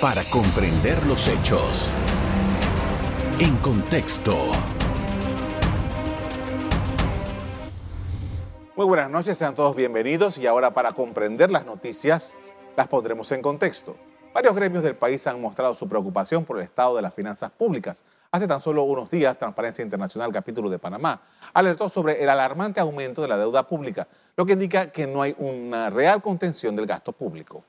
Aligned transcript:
para 0.00 0.22
comprender 0.24 1.04
los 1.06 1.26
hechos. 1.26 1.90
En 3.40 3.56
contexto. 3.56 4.36
Muy 8.76 8.86
buenas 8.86 9.10
noches, 9.10 9.36
sean 9.36 9.56
todos 9.56 9.74
bienvenidos 9.74 10.38
y 10.38 10.46
ahora 10.46 10.72
para 10.72 10.92
comprender 10.92 11.50
las 11.50 11.66
noticias 11.66 12.34
las 12.76 12.86
pondremos 12.86 13.32
en 13.32 13.42
contexto. 13.42 13.96
Varios 14.32 14.54
gremios 14.54 14.84
del 14.84 14.94
país 14.94 15.26
han 15.26 15.40
mostrado 15.40 15.74
su 15.74 15.88
preocupación 15.88 16.44
por 16.44 16.58
el 16.58 16.62
estado 16.62 16.94
de 16.94 17.02
las 17.02 17.12
finanzas 17.12 17.50
públicas. 17.50 18.04
Hace 18.30 18.46
tan 18.46 18.60
solo 18.60 18.84
unos 18.84 19.10
días, 19.10 19.36
Transparencia 19.36 19.82
Internacional, 19.82 20.30
capítulo 20.30 20.70
de 20.70 20.78
Panamá, 20.78 21.22
alertó 21.52 21.88
sobre 21.88 22.22
el 22.22 22.28
alarmante 22.28 22.78
aumento 22.78 23.20
de 23.20 23.26
la 23.26 23.36
deuda 23.36 23.66
pública, 23.66 24.06
lo 24.36 24.46
que 24.46 24.52
indica 24.52 24.92
que 24.92 25.08
no 25.08 25.22
hay 25.22 25.34
una 25.38 25.90
real 25.90 26.22
contención 26.22 26.76
del 26.76 26.86
gasto 26.86 27.10
público. 27.10 27.64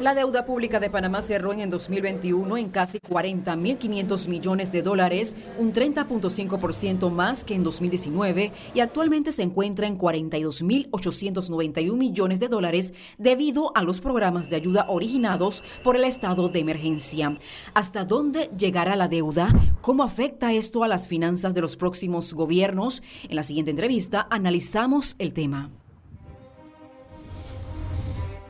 La 0.00 0.14
deuda 0.14 0.46
pública 0.46 0.78
de 0.78 0.90
Panamá 0.90 1.20
cerró 1.22 1.52
en 1.52 1.58
el 1.58 1.70
2021 1.70 2.56
en 2.56 2.68
casi 2.68 2.98
40.500 2.98 4.28
millones 4.28 4.70
de 4.70 4.82
dólares, 4.82 5.34
un 5.58 5.72
30.5% 5.72 7.10
más 7.10 7.42
que 7.42 7.54
en 7.54 7.64
2019 7.64 8.52
y 8.74 8.80
actualmente 8.80 9.32
se 9.32 9.42
encuentra 9.42 9.88
en 9.88 9.98
42.891 9.98 11.96
millones 11.96 12.38
de 12.38 12.46
dólares 12.46 12.92
debido 13.18 13.76
a 13.76 13.82
los 13.82 14.00
programas 14.00 14.48
de 14.48 14.54
ayuda 14.54 14.86
originados 14.88 15.64
por 15.82 15.96
el 15.96 16.04
estado 16.04 16.48
de 16.48 16.60
emergencia. 16.60 17.36
¿Hasta 17.74 18.04
dónde 18.04 18.50
llegará 18.56 18.94
la 18.94 19.08
deuda? 19.08 19.52
¿Cómo 19.80 20.04
afecta 20.04 20.52
esto 20.52 20.84
a 20.84 20.88
las 20.88 21.08
finanzas 21.08 21.54
de 21.54 21.60
los 21.60 21.76
próximos 21.76 22.34
gobiernos? 22.34 23.02
En 23.28 23.34
la 23.34 23.42
siguiente 23.42 23.72
entrevista 23.72 24.28
analizamos 24.30 25.16
el 25.18 25.32
tema. 25.34 25.72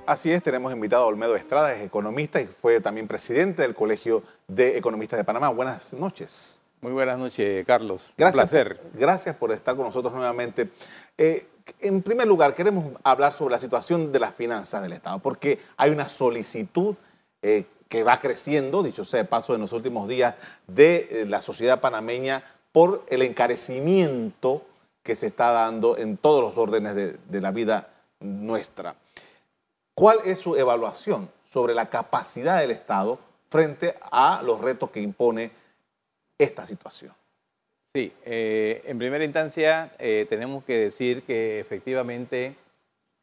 Así 0.09 0.33
es, 0.33 0.43
tenemos 0.43 0.73
invitado 0.73 1.03
a 1.03 1.07
Olmedo 1.07 1.37
Estrada, 1.37 1.71
es 1.75 1.85
economista 1.85 2.41
y 2.41 2.47
fue 2.47 2.81
también 2.81 3.07
presidente 3.07 3.61
del 3.61 3.75
Colegio 3.75 4.23
de 4.47 4.79
Economistas 4.79 5.19
de 5.19 5.25
Panamá. 5.25 5.51
Buenas 5.51 5.93
noches. 5.93 6.57
Muy 6.81 6.93
buenas 6.93 7.19
noches, 7.19 7.67
Carlos. 7.67 8.15
Gracias, 8.17 8.43
Un 8.43 8.49
placer. 8.49 8.81
Gracias 8.95 9.37
por 9.37 9.53
estar 9.53 9.77
con 9.77 9.85
nosotros 9.85 10.15
nuevamente. 10.15 10.71
Eh, 11.19 11.47
en 11.81 12.01
primer 12.01 12.27
lugar, 12.27 12.55
queremos 12.55 12.87
hablar 13.05 13.35
sobre 13.35 13.53
la 13.53 13.61
situación 13.61 14.11
de 14.11 14.19
las 14.19 14.33
finanzas 14.35 14.81
del 14.81 14.95
Estado, 14.95 15.19
porque 15.19 15.59
hay 15.77 15.91
una 15.91 16.09
solicitud 16.09 16.95
eh, 17.43 17.67
que 17.91 18.03
va 18.03 18.19
creciendo, 18.19 18.83
dicho 18.83 19.05
sea 19.05 19.19
de 19.19 19.29
paso, 19.29 19.55
en 19.55 19.61
los 19.61 19.75
últimos 19.75 20.09
días 20.09 20.37
de 20.67 21.07
eh, 21.11 21.27
la 21.27 21.43
sociedad 21.43 21.83
panameña 21.83 22.43
por 22.73 23.05
el 23.09 23.21
encarecimiento 23.21 24.63
que 25.03 25.15
se 25.15 25.27
está 25.27 25.53
dando 25.53 25.99
en 25.99 26.17
todos 26.17 26.43
los 26.43 26.57
órdenes 26.57 26.95
de, 26.95 27.19
de 27.29 27.41
la 27.43 27.51
vida 27.51 27.91
nuestra. 28.21 28.97
¿Cuál 29.99 30.19
es 30.25 30.39
su 30.39 30.55
evaluación 30.55 31.29
sobre 31.51 31.75
la 31.75 31.91
capacidad 31.91 32.61
del 32.61 32.71
Estado 32.71 33.19
frente 33.49 33.97
a 34.13 34.43
los 34.45 34.61
retos 34.61 34.91
que 34.91 35.01
impone 35.01 35.51
esta 36.39 36.69
situación? 36.69 37.13
Sí, 37.93 38.13
eh, 38.25 38.81
en 38.85 38.97
primera 38.97 39.25
instancia 39.25 39.91
eh, 39.99 40.25
tenemos 40.29 40.63
que 40.63 40.77
decir 40.77 41.25
que 41.25 41.59
efectivamente 41.59 42.55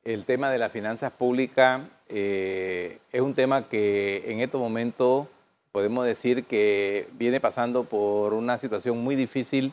el 0.03 0.25
tema 0.25 0.51
de 0.51 0.57
las 0.57 0.69
finanzas 0.69 1.13
públicas 1.13 1.79
eh, 2.09 2.99
es 3.13 3.21
un 3.21 3.35
tema 3.35 3.69
que 3.69 4.25
en 4.27 4.41
estos 4.41 4.59
momentos 4.59 5.27
podemos 5.71 6.05
decir 6.05 6.43
que 6.43 7.07
viene 7.13 7.39
pasando 7.39 7.85
por 7.85 8.33
una 8.33 8.57
situación 8.57 8.97
muy 8.97 9.15
difícil 9.15 9.71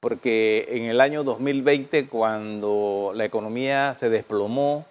porque 0.00 0.66
en 0.68 0.82
el 0.82 1.00
año 1.00 1.24
2020 1.24 2.08
cuando 2.08 3.12
la 3.14 3.24
economía 3.24 3.94
se 3.94 4.10
desplomó, 4.10 4.84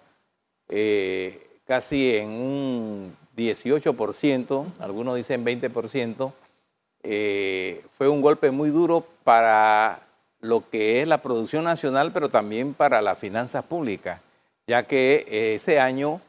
casi 1.66 2.16
en 2.16 2.30
un 2.30 3.16
18%, 3.36 4.66
algunos 4.78 5.16
dicen 5.16 5.44
20%, 5.44 6.32
eh, 7.04 7.84
fue 7.96 8.08
un 8.08 8.20
golpe 8.20 8.50
muy 8.50 8.70
duro 8.70 9.06
para 9.24 10.00
lo 10.40 10.68
que 10.68 11.02
es 11.02 11.08
la 11.08 11.22
producción 11.22 11.64
nacional, 11.64 12.12
pero 12.12 12.28
también 12.28 12.74
para 12.74 13.00
las 13.00 13.18
finanzas 13.18 13.64
públicas, 13.64 14.20
ya 14.66 14.84
que 14.84 15.24
eh, 15.28 15.54
ese 15.54 15.80
año 15.80 16.20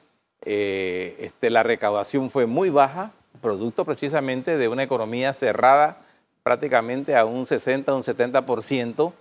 eh, 0.45 1.15
este, 1.19 1.49
la 1.49 1.63
recaudación 1.63 2.29
fue 2.29 2.45
muy 2.45 2.69
baja, 2.69 3.11
producto 3.41 3.85
precisamente 3.85 4.57
de 4.57 4.67
una 4.67 4.83
economía 4.83 5.33
cerrada 5.33 5.97
prácticamente 6.43 7.15
a 7.15 7.25
un 7.25 7.47
60, 7.47 7.93
un 7.93 8.03
70%, 8.03 9.13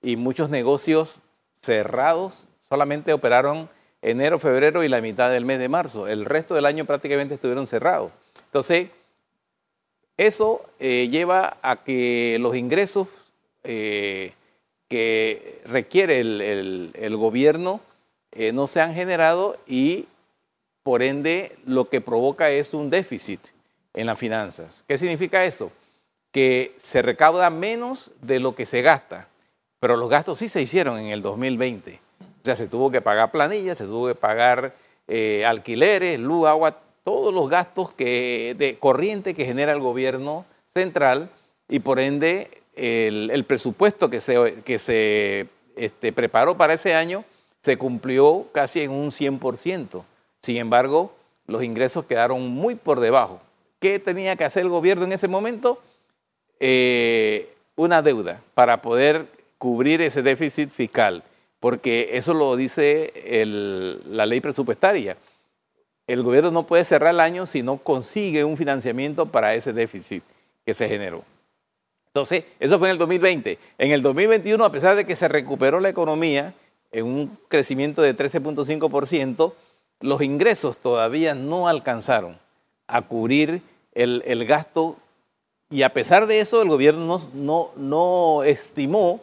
y 0.00 0.16
muchos 0.16 0.48
negocios 0.48 1.20
cerrados 1.60 2.46
solamente 2.68 3.12
operaron 3.12 3.68
enero, 4.02 4.38
febrero 4.38 4.84
y 4.84 4.88
la 4.88 5.00
mitad 5.00 5.30
del 5.30 5.44
mes 5.44 5.58
de 5.58 5.68
marzo. 5.68 6.06
El 6.06 6.24
resto 6.24 6.54
del 6.54 6.66
año 6.66 6.84
prácticamente 6.84 7.34
estuvieron 7.34 7.66
cerrados. 7.66 8.12
Entonces, 8.46 8.88
eso 10.16 10.62
eh, 10.78 11.08
lleva 11.10 11.58
a 11.62 11.82
que 11.84 12.38
los 12.40 12.56
ingresos 12.56 13.08
eh, 13.64 14.32
que 14.88 15.60
requiere 15.66 16.20
el, 16.20 17.16
gobierno 17.16 17.80
eh, 18.32 18.52
no 18.52 18.66
se 18.66 18.80
han 18.80 18.94
generado 18.94 19.58
y 19.66 20.06
por 20.82 21.02
ende 21.02 21.56
lo 21.66 21.88
que 21.88 22.00
provoca 22.00 22.50
es 22.50 22.72
un 22.74 22.90
déficit 22.90 23.40
en 23.94 24.06
las 24.06 24.18
finanzas. 24.18 24.84
¿Qué 24.88 24.96
significa 24.96 25.44
eso? 25.44 25.70
Que 26.32 26.72
se 26.76 27.02
recauda 27.02 27.50
menos 27.50 28.10
de 28.22 28.40
lo 28.40 28.54
que 28.54 28.66
se 28.66 28.82
gasta, 28.82 29.28
pero 29.80 29.96
los 29.96 30.08
gastos 30.08 30.38
sí 30.38 30.48
se 30.48 30.62
hicieron 30.62 30.98
en 30.98 31.06
el 31.06 31.22
2020 31.22 32.07
sea, 32.44 32.56
se 32.56 32.68
tuvo 32.68 32.90
que 32.90 33.00
pagar 33.00 33.30
planillas, 33.30 33.78
se 33.78 33.84
tuvo 33.84 34.08
que 34.08 34.14
pagar 34.14 34.74
eh, 35.06 35.44
alquileres, 35.46 36.20
luz, 36.20 36.46
agua, 36.46 36.76
todos 37.04 37.32
los 37.32 37.48
gastos 37.48 37.96
de 37.96 38.76
corriente 38.78 39.34
que 39.34 39.46
genera 39.46 39.72
el 39.72 39.80
gobierno 39.80 40.44
central 40.66 41.30
y 41.68 41.78
por 41.80 42.00
ende 42.00 42.50
el, 42.76 43.44
presupuesto 43.44 44.10
que 44.10 44.20
se, 44.20 44.62
que 44.64 44.78
se 44.78 45.48
este, 45.76 46.12
preparó 46.12 46.56
para 46.56 46.74
ese 46.74 46.94
año 46.94 47.24
se 47.60 47.76
cumplió 47.76 48.46
casi 48.52 48.82
en 48.82 48.90
un 48.90 49.10
100%. 49.10 50.04
Sin 50.40 50.56
embargo, 50.56 51.14
los 51.46 51.64
ingresos 51.64 52.04
quedaron 52.06 52.48
muy 52.50 52.74
por 52.76 53.00
debajo. 53.00 53.40
¿Qué 53.80 53.98
tenía 53.98 54.36
que 54.36 54.44
hacer 54.44 54.62
el 54.62 54.68
gobierno 54.68 55.04
en 55.04 55.12
ese 55.12 55.28
momento? 55.28 55.80
Eh, 56.60 57.52
una 57.76 58.02
deuda 58.02 58.40
para 58.54 58.82
poder 58.82 59.26
cubrir 59.58 60.00
ese 60.00 60.22
déficit 60.22 60.70
fiscal 60.70 61.22
porque 61.60 62.10
eso 62.12 62.34
lo 62.34 62.56
dice 62.56 63.12
la 64.06 64.26
ley 64.26 64.40
presupuestaria. 64.40 65.16
El 66.06 66.22
gobierno 66.22 66.50
no 66.50 66.66
puede 66.66 66.84
cerrar 66.84 67.12
el 67.14 67.20
año 67.20 67.46
si 67.46 67.62
no 67.62 67.78
consigue 67.78 68.44
un 68.44 68.56
financiamiento 68.56 69.26
para 69.26 69.54
ese 69.54 69.72
déficit 69.72 70.22
que 70.64 70.74
se 70.74 70.88
generó. 70.88 71.24
Entonces, 72.06 72.44
eso 72.58 72.78
fue 72.78 72.88
en 72.88 72.92
el 72.92 72.98
2020. 72.98 73.58
En 73.76 73.90
el 73.90 74.02
2021, 74.02 74.64
a 74.64 74.72
pesar 74.72 74.96
de 74.96 75.04
que 75.04 75.16
se 75.16 75.28
recuperó 75.28 75.80
la 75.80 75.90
economía 75.90 76.54
en 76.90 77.04
un 77.04 77.38
crecimiento 77.48 78.00
de 78.00 78.16
13.5%, 78.16 79.52
los 80.00 80.22
ingresos 80.22 80.78
todavía 80.78 81.34
no 81.34 81.68
alcanzaron 81.68 82.38
a 82.86 83.02
cubrir 83.02 83.62
el, 83.92 84.46
gasto 84.46 84.96
y 85.70 85.82
a 85.82 85.92
pesar 85.92 86.26
de 86.26 86.40
eso 86.40 86.62
el 86.62 86.68
gobierno 86.68 87.20
no, 87.34 87.70
no 87.76 88.42
estimó 88.44 89.20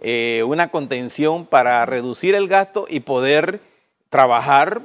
eh, 0.00 0.44
una 0.46 0.68
contención 0.68 1.46
para 1.46 1.84
reducir 1.86 2.34
el 2.34 2.48
gasto 2.48 2.86
y 2.88 3.00
poder 3.00 3.60
trabajar 4.10 4.82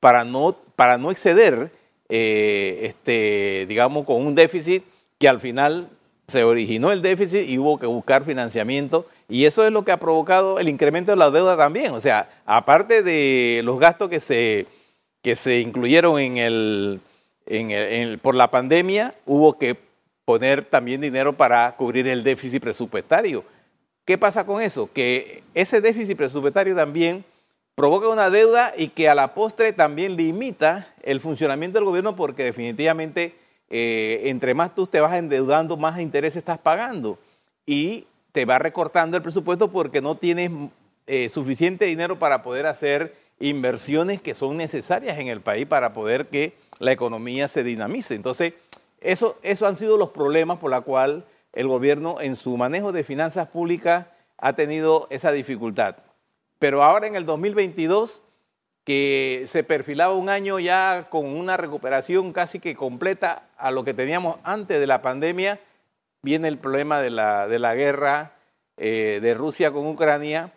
para 0.00 0.24
no, 0.24 0.56
para 0.76 0.98
no 0.98 1.10
exceder, 1.10 1.70
eh, 2.08 2.80
este, 2.82 3.66
digamos, 3.68 4.04
con 4.04 4.24
un 4.24 4.34
déficit 4.34 4.84
que 5.18 5.28
al 5.28 5.40
final 5.40 5.88
se 6.26 6.44
originó 6.44 6.92
el 6.92 7.02
déficit 7.02 7.48
y 7.48 7.58
hubo 7.58 7.78
que 7.78 7.86
buscar 7.86 8.24
financiamiento. 8.24 9.06
Y 9.28 9.44
eso 9.46 9.66
es 9.66 9.72
lo 9.72 9.84
que 9.84 9.92
ha 9.92 9.98
provocado 9.98 10.58
el 10.58 10.68
incremento 10.68 11.12
de 11.12 11.16
la 11.16 11.30
deuda 11.30 11.56
también. 11.56 11.92
O 11.92 12.00
sea, 12.00 12.30
aparte 12.46 13.02
de 13.02 13.62
los 13.64 13.78
gastos 13.78 14.08
que 14.08 14.20
se, 14.20 14.66
que 15.22 15.36
se 15.36 15.60
incluyeron 15.60 16.18
en 16.18 16.38
el, 16.38 17.00
en 17.46 17.70
el, 17.70 18.18
por 18.18 18.34
la 18.34 18.50
pandemia, 18.50 19.14
hubo 19.26 19.58
que 19.58 19.76
poner 20.24 20.64
también 20.64 21.00
dinero 21.00 21.36
para 21.36 21.74
cubrir 21.76 22.08
el 22.08 22.24
déficit 22.24 22.62
presupuestario. 22.62 23.44
¿Qué 24.04 24.18
pasa 24.18 24.44
con 24.44 24.60
eso? 24.60 24.90
Que 24.92 25.42
ese 25.54 25.80
déficit 25.80 26.16
presupuestario 26.16 26.76
también 26.76 27.24
provoca 27.74 28.08
una 28.08 28.28
deuda 28.28 28.72
y 28.76 28.88
que 28.88 29.08
a 29.08 29.14
la 29.14 29.34
postre 29.34 29.72
también 29.72 30.16
limita 30.16 30.94
el 31.02 31.20
funcionamiento 31.20 31.78
del 31.78 31.86
gobierno 31.86 32.14
porque 32.14 32.44
definitivamente 32.44 33.34
eh, 33.70 34.22
entre 34.24 34.54
más 34.54 34.74
tú 34.74 34.86
te 34.86 35.00
vas 35.00 35.14
endeudando, 35.14 35.76
más 35.76 35.98
intereses 35.98 36.36
estás 36.36 36.58
pagando 36.58 37.18
y 37.64 38.06
te 38.32 38.44
va 38.44 38.58
recortando 38.58 39.16
el 39.16 39.22
presupuesto 39.22 39.70
porque 39.70 40.02
no 40.02 40.16
tienes 40.16 40.50
eh, 41.06 41.28
suficiente 41.28 41.86
dinero 41.86 42.18
para 42.18 42.42
poder 42.42 42.66
hacer 42.66 43.16
inversiones 43.40 44.20
que 44.20 44.34
son 44.34 44.56
necesarias 44.56 45.18
en 45.18 45.28
el 45.28 45.40
país 45.40 45.66
para 45.66 45.92
poder 45.92 46.26
que 46.28 46.52
la 46.78 46.92
economía 46.92 47.48
se 47.48 47.64
dinamice. 47.64 48.14
Entonces, 48.14 48.52
eso, 49.00 49.38
eso 49.42 49.66
han 49.66 49.78
sido 49.78 49.96
los 49.96 50.10
problemas 50.10 50.58
por 50.58 50.70
los 50.70 50.82
cuales 50.82 51.24
el 51.54 51.68
gobierno 51.68 52.20
en 52.20 52.36
su 52.36 52.56
manejo 52.56 52.92
de 52.92 53.04
finanzas 53.04 53.48
públicas 53.48 54.06
ha 54.38 54.52
tenido 54.54 55.06
esa 55.10 55.32
dificultad. 55.32 55.96
Pero 56.58 56.82
ahora 56.82 57.06
en 57.06 57.16
el 57.16 57.24
2022 57.26 58.20
que 58.84 59.44
se 59.46 59.64
perfilaba 59.64 60.12
un 60.12 60.28
año 60.28 60.58
ya 60.58 61.08
con 61.08 61.26
una 61.26 61.56
recuperación 61.56 62.32
casi 62.32 62.60
que 62.60 62.74
completa 62.74 63.48
a 63.56 63.70
lo 63.70 63.82
que 63.82 63.94
teníamos 63.94 64.36
antes 64.44 64.78
de 64.78 64.86
la 64.86 65.00
pandemia, 65.00 65.58
viene 66.22 66.48
el 66.48 66.58
problema 66.58 67.00
de 67.00 67.10
la, 67.10 67.48
de 67.48 67.58
la 67.58 67.74
guerra 67.74 68.34
eh, 68.76 69.20
de 69.22 69.34
Rusia 69.34 69.70
con 69.70 69.86
Ucrania, 69.86 70.52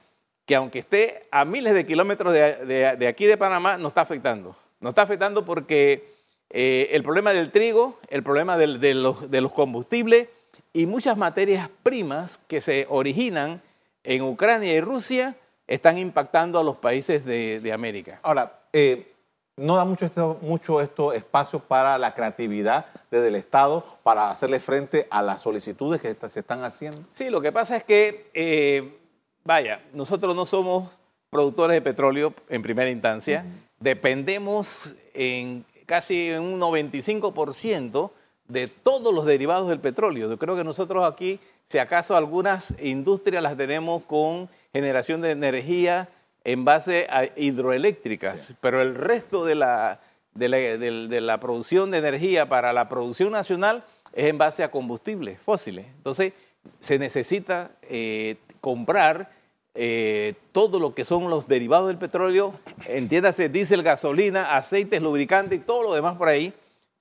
que 0.46 0.56
aunque 0.56 0.80
esté 0.80 1.28
a 1.32 1.46
miles 1.46 1.74
de 1.74 1.86
kilómetros 1.86 2.34
de, 2.34 3.08
aquí 3.08 3.26
de 3.26 3.38
Panamá, 3.38 3.78
nos 3.78 3.92
está 3.92 4.02
afectando. 4.02 4.58
Nos 4.80 4.92
está 4.92 5.04
afectando 5.04 5.46
porque 5.46 6.14
eh, 6.50 6.90
el 6.92 7.04
problema 7.04 7.32
del 7.32 7.52
trigo, 7.52 8.00
el 8.10 8.24
problema 8.24 8.58
de, 8.58 8.94
los, 8.94 9.32
de 9.32 9.42
los 9.42 9.52
combustibles 9.54 10.28
y 10.74 10.86
muchas 10.86 11.18
materias 11.18 11.69
primas 11.84 12.40
que 12.48 12.62
se 12.62 12.86
originan 12.90 13.62
en 14.04 14.22
Ucrania 14.22 14.74
y 14.74 14.81
Rusia 14.81 15.36
están 15.68 15.98
impactando 15.98 16.60
a 16.60 16.64
los 16.64 16.78
países 16.78 17.25
de, 17.25 17.72
América. 17.74 18.19
Ahora, 18.24 18.60
eh, 18.72 19.14
no 19.58 19.75
da 19.75 19.86
mucho 19.86 20.06
esto, 20.06 20.38
mucho 20.42 20.81
esto 20.81 21.14
espacio 21.14 21.60
para 21.60 21.98
la 21.98 22.14
creatividad 22.14 22.86
desde 23.10 23.30
el 23.30 23.36
Estado 23.36 23.84
para 24.04 24.30
hacerle 24.30 24.60
frente 24.60 25.08
a 25.10 25.22
las 25.22 25.42
solicitudes 25.42 26.00
que 26.00 26.16
se 26.30 26.40
están 26.40 26.64
haciendo. 26.64 27.04
Sí, 27.10 27.30
lo 27.30 27.42
que 27.42 27.52
pasa 27.52 27.75
es 27.75 27.84
que, 27.84 28.30
eh, 28.34 28.98
vaya, 29.44 29.81
nosotros 29.94 30.36
no 30.36 30.46
somos 30.46 30.90
productores 31.30 31.75
de 31.75 31.81
petróleo 31.81 32.34
en 32.50 32.62
primera 32.62 32.90
instancia, 32.90 33.46
dependemos 33.80 34.96
en 35.13 35.66
casi 35.86 36.31
un 36.31 36.60
95% 36.60 38.12
de 38.48 38.68
todos 38.68 39.14
los 39.14 39.26
derivados 39.26 39.70
del 39.70 39.80
petróleo. 39.80 40.30
Yo 40.30 40.38
creo 40.38 40.56
que 40.56 40.64
nosotros 40.64 41.06
aquí, 41.06 41.40
si 41.68 41.78
acaso 41.78 42.16
algunas 42.16 42.74
industrias 42.82 43.44
las 43.44 43.58
tenemos 43.58 44.04
con 44.04 44.50
generación 44.74 45.22
de 45.22 45.32
energía 45.32 46.10
en 46.44 46.64
base 46.64 47.08
a 47.10 47.26
hidroeléctricas, 47.36 48.54
pero 48.62 48.82
el 48.82 48.96
resto 48.96 49.44
de 49.44 49.56
la, 49.56 50.00
de 50.34 51.22
la, 51.22 51.40
producción 51.40 51.92
de 51.92 51.98
energía 51.98 52.48
para 52.48 52.72
la 52.72 52.88
producción 52.88 53.32
nacional 53.32 53.84
es 54.14 54.28
en 54.28 54.38
base 54.38 54.64
a 54.64 54.72
combustibles 54.72 55.40
fósiles. 55.42 55.86
Entonces, 55.98 56.34
se 56.80 57.00
necesita 57.00 57.72
eh, 57.82 58.38
comprar 58.62 59.32
eh, 59.76 60.36
todo 60.54 60.80
lo 60.80 60.96
que 60.96 61.06
son 61.06 61.30
los 61.30 61.48
derivados 61.48 61.88
del 61.88 61.98
petróleo, 61.98 62.54
entiéndase, 62.88 63.50
diésel, 63.50 63.84
gasolina, 63.84 64.56
aceites, 64.56 65.02
lubricantes 65.02 65.60
y 65.60 65.62
todo 65.62 65.84
lo 65.84 65.94
demás 65.94 66.16
por 66.18 66.30
ahí, 66.30 66.54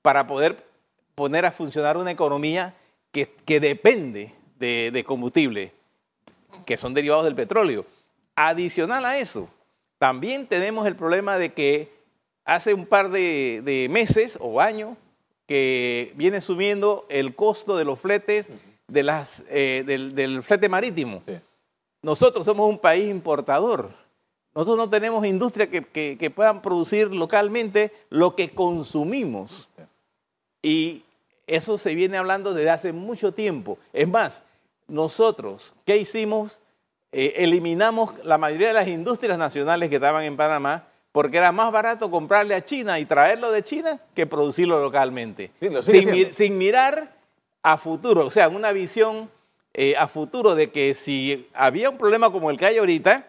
para 0.02 0.26
poder 0.26 0.65
poner 1.16 1.44
a 1.44 1.50
funcionar 1.50 1.96
una 1.96 2.12
economía 2.12 2.76
que, 3.10 3.26
que 3.44 3.58
depende 3.58 4.32
de, 4.60 4.92
de 4.92 5.02
combustible, 5.02 5.72
que 6.64 6.76
son 6.76 6.94
derivados 6.94 7.24
del 7.24 7.34
petróleo. 7.34 7.84
Adicional 8.36 9.04
a 9.04 9.18
eso, 9.18 9.48
también 9.98 10.46
tenemos 10.46 10.86
el 10.86 10.94
problema 10.94 11.38
de 11.38 11.52
que 11.52 11.90
hace 12.44 12.72
un 12.72 12.86
par 12.86 13.10
de, 13.10 13.88
meses 13.90 14.38
o 14.40 14.60
años 14.60 14.96
que 15.46 16.12
viene 16.16 16.40
subiendo 16.40 17.04
el 17.08 17.34
costo 17.34 17.76
de 17.76 17.84
los 17.84 17.98
fletes 17.98 18.52
de 18.88 19.02
las, 19.02 19.44
eh, 19.48 19.82
del, 19.84 20.42
flete 20.42 20.68
marítimo. 20.68 21.22
Nosotros 22.02 22.46
somos 22.46 22.68
un 22.68 22.78
país 22.78 23.08
importador. 23.08 23.90
Nosotros 24.54 24.78
no 24.78 24.90
tenemos 24.90 25.26
industria 25.26 25.68
que, 25.68 26.32
puedan 26.34 26.62
producir 26.62 27.12
localmente 27.12 27.92
lo 28.10 28.36
que 28.36 28.50
consumimos. 28.50 29.68
Y 30.62 31.04
eso 31.46 31.78
se 31.78 31.94
viene 31.94 32.16
hablando 32.16 32.54
desde 32.54 32.70
hace 32.70 32.92
mucho 32.92 33.32
tiempo. 33.32 33.78
Es 33.92 34.08
más, 34.08 34.42
nosotros, 34.88 35.72
¿qué 35.84 35.96
hicimos? 35.96 36.60
Eh, 37.12 37.34
eliminamos 37.36 38.24
la 38.24 38.36
mayoría 38.36 38.68
de 38.68 38.74
las 38.74 38.88
industrias 38.88 39.38
nacionales 39.38 39.88
que 39.88 39.96
estaban 39.96 40.24
en 40.24 40.36
Panamá 40.36 40.88
porque 41.12 41.38
era 41.38 41.50
más 41.50 41.72
barato 41.72 42.10
comprarle 42.10 42.54
a 42.54 42.62
China 42.62 42.98
y 42.98 43.06
traerlo 43.06 43.50
de 43.50 43.62
China 43.62 43.98
que 44.14 44.26
producirlo 44.26 44.82
localmente. 44.82 45.50
sin, 45.82 46.58
mirar 46.58 47.14
a 47.62 47.78
futuro, 47.78 48.26
o 48.26 48.30
sea, 48.30 48.48
una 48.48 48.70
visión 48.70 49.30
eh, 49.72 49.96
a 49.96 50.08
futuro 50.08 50.54
de 50.54 50.70
que 50.70 50.92
si 50.92 51.48
había 51.54 51.88
un 51.88 51.96
problema 51.96 52.30
como 52.30 52.50
el 52.50 52.58
que 52.58 52.66
hay 52.66 52.76
ahorita, 52.76 53.26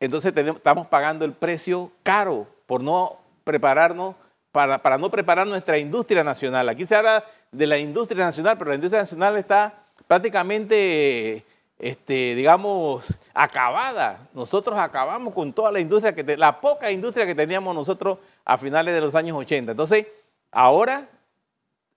entonces 0.00 0.32
estamos 0.36 0.88
pagando 0.88 1.24
el 1.24 1.32
precio 1.32 1.92
caro 2.02 2.48
por 2.66 2.82
no 2.82 3.20
prepararnos, 3.44 4.16
para, 4.50 4.82
para 4.82 4.98
no 4.98 5.08
preparar 5.08 5.46
nuestra 5.46 5.78
industria 5.78 6.24
nacional. 6.24 6.68
Aquí 6.68 6.84
se 6.84 6.96
habla 6.96 7.24
de 7.52 7.66
la 7.66 7.78
industria 7.78 8.24
nacional, 8.24 8.56
pero 8.56 8.70
la 8.70 8.76
industria 8.76 9.02
nacional 9.02 9.36
está 9.36 9.74
prácticamente 10.06 11.44
este, 11.80 12.34
digamos, 12.34 13.18
acabada. 13.32 14.28
Nosotros 14.34 14.78
acabamos 14.78 15.32
con 15.32 15.52
toda 15.52 15.72
la 15.72 15.80
industria, 15.80 16.14
que 16.14 16.36
la 16.36 16.60
poca 16.60 16.90
industria 16.90 17.26
que 17.26 17.34
teníamos 17.34 17.74
nosotros 17.74 18.18
a 18.44 18.58
finales 18.58 18.94
de 18.94 19.00
los 19.00 19.14
años 19.14 19.36
80. 19.38 19.72
Entonces, 19.72 20.06
ahora 20.52 21.08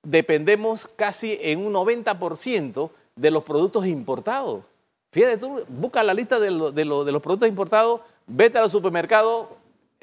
dependemos 0.01 0.88
casi 0.95 1.38
en 1.41 1.65
un 1.65 1.73
90% 1.73 2.89
de 3.15 3.31
los 3.31 3.44
productos 3.44 3.85
importados. 3.85 4.63
Fíjate 5.11 5.38
tú, 5.38 5.63
busca 5.67 6.01
la 6.01 6.13
lista 6.13 6.39
de, 6.39 6.71
de, 6.71 6.85
los 6.85 7.21
productos 7.21 7.47
importados, 7.47 8.01
vete 8.25 8.57
a 8.57 8.61
los 8.61 8.71
supermercados, 8.71 9.47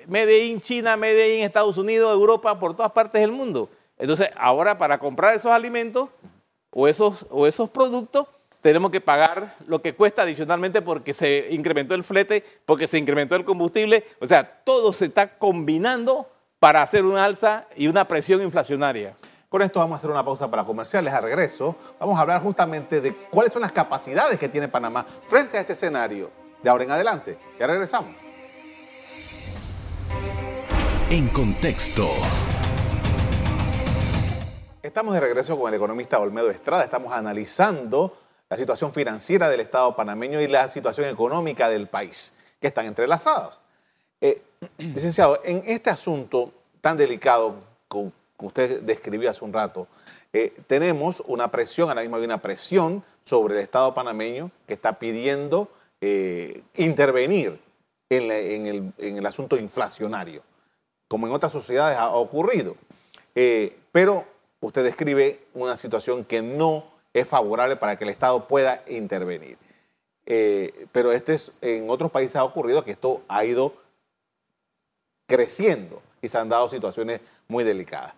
Medellín, 0.06 0.60
China, 0.60 0.96
Medellín, 0.96 1.44
Estados 1.44 1.76
Unidos, 1.76 2.12
Europa, 2.12 2.58
por 2.58 2.76
todas 2.76 2.92
partes 2.92 3.20
del 3.20 3.32
mundo. 3.32 3.68
Entonces, 4.00 4.30
ahora 4.36 4.78
para 4.78 4.98
comprar 4.98 5.34
esos 5.34 5.52
alimentos 5.52 6.08
o 6.70 6.88
esos, 6.88 7.26
o 7.30 7.46
esos 7.46 7.70
productos, 7.70 8.26
tenemos 8.62 8.90
que 8.90 9.00
pagar 9.00 9.56
lo 9.66 9.80
que 9.80 9.94
cuesta 9.94 10.22
adicionalmente 10.22 10.82
porque 10.82 11.12
se 11.12 11.48
incrementó 11.50 11.94
el 11.94 12.04
flete, 12.04 12.44
porque 12.66 12.86
se 12.86 12.98
incrementó 12.98 13.36
el 13.36 13.44
combustible. 13.44 14.04
O 14.20 14.26
sea, 14.26 14.62
todo 14.64 14.92
se 14.92 15.06
está 15.06 15.38
combinando 15.38 16.28
para 16.58 16.82
hacer 16.82 17.04
una 17.04 17.24
alza 17.24 17.66
y 17.76 17.88
una 17.88 18.06
presión 18.06 18.42
inflacionaria. 18.42 19.14
Con 19.48 19.62
esto 19.62 19.80
vamos 19.80 19.96
a 19.96 19.98
hacer 19.98 20.10
una 20.10 20.24
pausa 20.24 20.50
para 20.50 20.64
comerciales. 20.64 21.12
A 21.12 21.20
regreso, 21.20 21.74
vamos 21.98 22.16
a 22.18 22.22
hablar 22.22 22.42
justamente 22.42 23.00
de 23.00 23.14
cuáles 23.14 23.52
son 23.52 23.62
las 23.62 23.72
capacidades 23.72 24.38
que 24.38 24.48
tiene 24.48 24.68
Panamá 24.68 25.04
frente 25.26 25.58
a 25.58 25.60
este 25.60 25.72
escenario. 25.72 26.30
De 26.62 26.68
ahora 26.68 26.84
en 26.84 26.90
adelante. 26.90 27.38
Ya 27.58 27.66
regresamos. 27.66 28.14
En 31.08 31.28
contexto. 31.28 32.06
Estamos 34.90 35.14
de 35.14 35.20
regreso 35.20 35.56
con 35.56 35.68
el 35.68 35.74
economista 35.76 36.18
Olmedo 36.18 36.50
Estrada. 36.50 36.82
Estamos 36.82 37.12
analizando 37.12 38.12
la 38.48 38.56
situación 38.56 38.92
financiera 38.92 39.48
del 39.48 39.60
Estado 39.60 39.94
panameño 39.94 40.40
y 40.40 40.48
la 40.48 40.68
situación 40.68 41.06
económica 41.08 41.68
del 41.68 41.86
país, 41.86 42.34
que 42.60 42.66
están 42.66 42.86
entrelazados. 42.86 43.62
Eh, 44.20 44.42
licenciado, 44.78 45.38
en 45.44 45.62
este 45.64 45.90
asunto 45.90 46.52
tan 46.80 46.96
delicado 46.96 47.54
que 47.88 48.10
usted 48.44 48.82
describió 48.82 49.30
hace 49.30 49.44
un 49.44 49.52
rato, 49.52 49.86
eh, 50.32 50.56
tenemos 50.66 51.22
una 51.28 51.52
presión, 51.52 51.88
ahora 51.88 52.00
mismo 52.00 52.16
hay 52.16 52.24
una 52.24 52.42
presión 52.42 53.04
sobre 53.22 53.54
el 53.54 53.60
Estado 53.60 53.94
panameño 53.94 54.50
que 54.66 54.74
está 54.74 54.98
pidiendo 54.98 55.70
eh, 56.00 56.64
intervenir 56.74 57.60
en, 58.08 58.92
el, 58.98 59.24
asunto 59.24 59.56
inflacionario, 59.56 60.42
como 61.06 61.28
en 61.28 61.32
otras 61.32 61.52
sociedades 61.52 61.96
ha 61.96 62.10
ocurrido. 62.10 62.74
pero 63.92 64.39
usted 64.60 64.84
describe 64.84 65.40
una 65.54 65.76
situación 65.76 66.24
que 66.24 66.42
no 66.42 66.84
es 67.12 67.26
favorable 67.26 67.76
para 67.76 67.96
que 67.96 68.04
el 68.04 68.10
Estado 68.10 68.46
pueda 68.46 68.82
intervenir. 68.88 69.58
Eh, 70.26 70.86
pero 70.92 71.12
este 71.12 71.34
es, 71.34 71.50
en 71.60 71.90
otros 71.90 72.10
países 72.10 72.36
ha 72.36 72.44
ocurrido 72.44 72.84
que 72.84 72.92
esto 72.92 73.22
ha 73.26 73.44
ido 73.44 73.74
creciendo 75.26 76.02
y 76.22 76.28
se 76.28 76.38
han 76.38 76.48
dado 76.48 76.68
situaciones 76.68 77.20
muy 77.48 77.64
delicadas. 77.64 78.14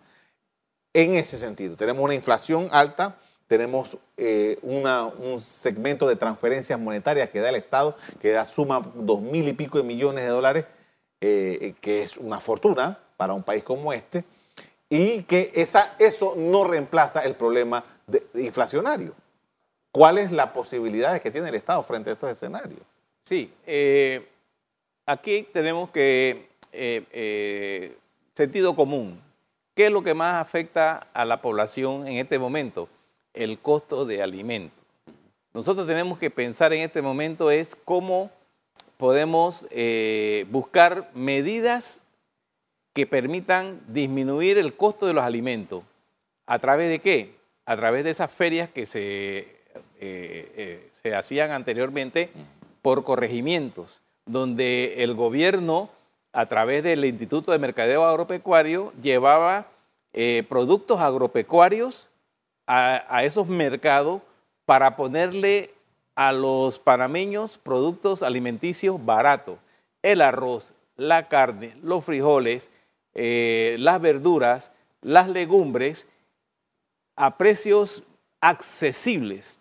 En 0.92 1.14
ese 1.14 1.38
sentido, 1.38 1.76
tenemos 1.76 2.04
una 2.04 2.14
inflación 2.14 2.68
alta, 2.70 3.16
tenemos 3.46 3.96
eh, 4.16 4.58
un 4.62 5.40
segmento 5.40 6.06
de 6.06 6.16
transferencias 6.16 6.78
monetarias 6.78 7.30
que 7.30 7.40
da 7.40 7.48
el 7.48 7.54
Estado, 7.54 7.96
que 8.20 8.30
da 8.30 8.44
suma 8.44 8.82
dos 8.94 9.20
mil 9.20 9.48
y 9.48 9.52
pico 9.52 9.78
de 9.78 9.84
millones 9.84 10.24
de 10.24 10.30
dólares, 10.30 10.66
eh, 11.20 11.74
que 11.80 12.02
es 12.02 12.16
una 12.16 12.40
fortuna 12.40 12.98
para 13.16 13.32
un 13.32 13.42
país 13.42 13.62
como 13.62 13.92
este, 13.92 14.24
y 14.94 15.22
que 15.22 15.50
esa, 15.54 15.94
eso 15.98 16.34
no 16.36 16.64
reemplaza 16.64 17.24
el 17.24 17.34
problema 17.34 17.82
inflacionario. 18.34 19.14
¿Cuáles 19.90 20.30
las 20.30 20.48
posibilidades 20.48 21.22
que 21.22 21.30
tiene 21.30 21.48
el 21.48 21.54
Estado 21.54 21.82
frente 21.82 22.10
a 22.10 22.12
estos 22.12 22.30
escenarios? 22.30 22.82
Sí, 23.24 23.50
eh, 23.66 24.28
aquí 25.06 25.48
tenemos 25.50 25.88
que 25.88 26.46
eh, 26.72 27.06
eh, 27.10 27.96
sentido 28.34 28.76
común. 28.76 29.18
¿Qué 29.74 29.86
es 29.86 29.92
lo 29.92 30.02
que 30.02 30.12
más 30.12 30.34
afecta 30.34 31.06
a 31.14 31.24
la 31.24 31.40
población 31.40 32.06
en 32.06 32.18
este 32.18 32.38
momento? 32.38 32.90
El 33.32 33.60
costo 33.60 34.04
de 34.04 34.22
alimentos. 34.22 34.84
Nosotros 35.54 35.86
tenemos 35.86 36.18
que 36.18 36.28
pensar 36.28 36.74
en 36.74 36.82
este 36.82 37.00
momento 37.00 37.50
es 37.50 37.74
cómo 37.86 38.30
podemos 38.98 39.66
buscar 40.50 41.10
medidas 41.14 42.01
que 42.92 43.06
permitan 43.06 43.80
disminuir 43.88 44.58
el 44.58 44.74
costo 44.74 45.06
de 45.06 45.14
los 45.14 45.24
alimentos. 45.24 45.82
¿A 46.46 46.58
través 46.58 46.88
de 46.88 46.98
qué? 46.98 47.42
a 47.64 47.76
través 47.76 48.04
de 48.04 48.10
esas 48.10 48.30
ferias 48.30 48.68
que 48.68 48.86
se, 48.86 49.38
eh, 49.38 49.52
eh, 50.00 50.90
se 50.92 51.14
hacían 51.14 51.50
anteriormente 51.50 52.30
por 52.82 53.04
corregimientos, 53.04 54.00
donde 54.26 55.04
el 55.04 55.14
gobierno 55.14 55.90
a 56.32 56.46
través 56.46 56.82
del 56.82 57.04
Instituto 57.04 57.52
de 57.52 57.58
Mercadeo 57.58 58.04
Agropecuario, 58.06 58.92
llevaba 59.02 59.66
eh, 60.14 60.44
productos 60.48 61.00
agropecuarios 61.00 62.08
a, 62.66 63.04
a 63.14 63.22
esos 63.24 63.48
mercados 63.48 64.22
para 64.64 64.96
ponerle 64.96 65.74
a 66.14 66.32
los 66.32 66.78
panameños 66.78 67.58
productos 67.58 68.22
alimenticios 68.22 69.04
baratos. 69.04 69.58
El 70.02 70.22
arroz, 70.22 70.72
la 70.96 71.28
carne, 71.28 71.76
los 71.82 72.02
frijoles, 72.02 72.70
eh, 73.14 73.76
las 73.78 74.00
verduras, 74.00 74.72
las 75.00 75.28
legumbres, 75.28 76.06
a 77.16 77.36
precios 77.36 78.02
accesibles. 78.40 79.58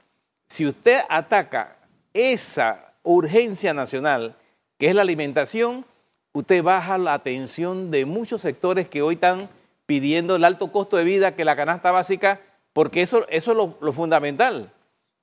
Si 0.48 0.66
usted 0.66 1.02
ataca 1.10 1.78
esa 2.14 2.94
urgencia 3.04 3.74
nacional, 3.74 4.36
que 4.78 4.90
es 4.90 4.96
la 4.96 5.02
alimentación, 5.02 5.86
usted 6.34 6.64
baja 6.64 6.98
la 6.98 7.14
atención 7.14 7.92
de 7.92 8.06
muchos 8.06 8.42
sectores 8.42 8.88
que 8.88 9.02
hoy 9.02 9.16
están 9.16 9.50
pidiendo 9.86 10.36
el 10.36 10.46
alto 10.46 10.72
costo 10.72 10.98
de 10.98 11.04
vida 11.04 11.36
que 11.36 11.46
la 11.46 11.56
canasta 11.56 11.92
básica, 11.92 12.40
porque 12.74 13.02
eso, 13.02 13.28
eso 13.28 13.52
es 13.52 13.58
lo, 13.58 13.78
lo 13.82 13.94
fundamental. 13.94 14.72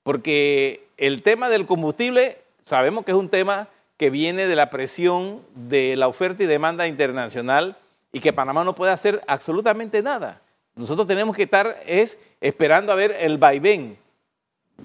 Porque 0.02 0.87
el 0.97 1.23
tema 1.23 1.49
del 1.49 1.66
combustible, 1.66 2.38
sabemos 2.64 3.04
que 3.04 3.12
es 3.12 3.16
un 3.16 3.30
tema 3.30 3.68
que 3.97 4.11
viene 4.11 4.47
de 4.47 4.56
la 4.56 4.70
presión 4.70 5.42
de 5.54 5.97
la 5.97 6.08
oferta 6.08 6.44
y 6.44 6.47
demanda 6.47 6.87
internacional 6.87 7.76
y 8.12 8.21
que 8.21 8.33
Panamá 8.33 8.65
no 8.65 8.75
puede 8.75 8.93
hacer 8.93 9.23
absolutamente 9.27 10.03
nada. 10.03 10.41
Nosotros 10.75 11.07
tenemos 11.07 11.35
que 11.35 11.43
estar 11.43 11.83
es 11.87 12.19
esperando 12.41 12.93
a 12.93 12.97
ver 12.97 13.17
el 13.19 13.38
vaivén. 13.38 13.99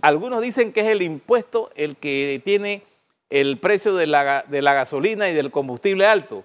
Algunos 0.02 0.42
dicen 0.42 0.74
que 0.74 0.82
es 0.82 0.88
el 0.88 1.02
impuesto 1.02 1.70
el 1.76 1.96
que 1.98 2.42
tiene 2.44 2.84
el 3.30 3.58
precio 3.58 3.96
de 3.96 4.08
la, 4.08 4.44
de 4.48 4.62
la 4.62 4.74
gasolina 4.74 5.30
y 5.30 5.34
del 5.34 5.52
combustible 5.52 6.06
alto. 6.06 6.44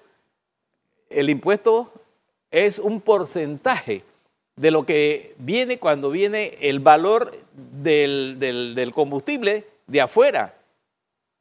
El 1.10 1.30
impuesto 1.30 1.92
es 2.50 2.78
un 2.78 3.00
porcentaje 3.00 4.04
de 4.56 4.70
lo 4.70 4.84
que 4.84 5.34
viene 5.38 5.78
cuando 5.78 6.10
viene 6.10 6.56
el 6.60 6.80
valor 6.80 7.32
del, 7.54 8.36
del, 8.38 8.74
del 8.74 8.92
combustible 8.92 9.66
de 9.86 10.00
afuera. 10.00 10.54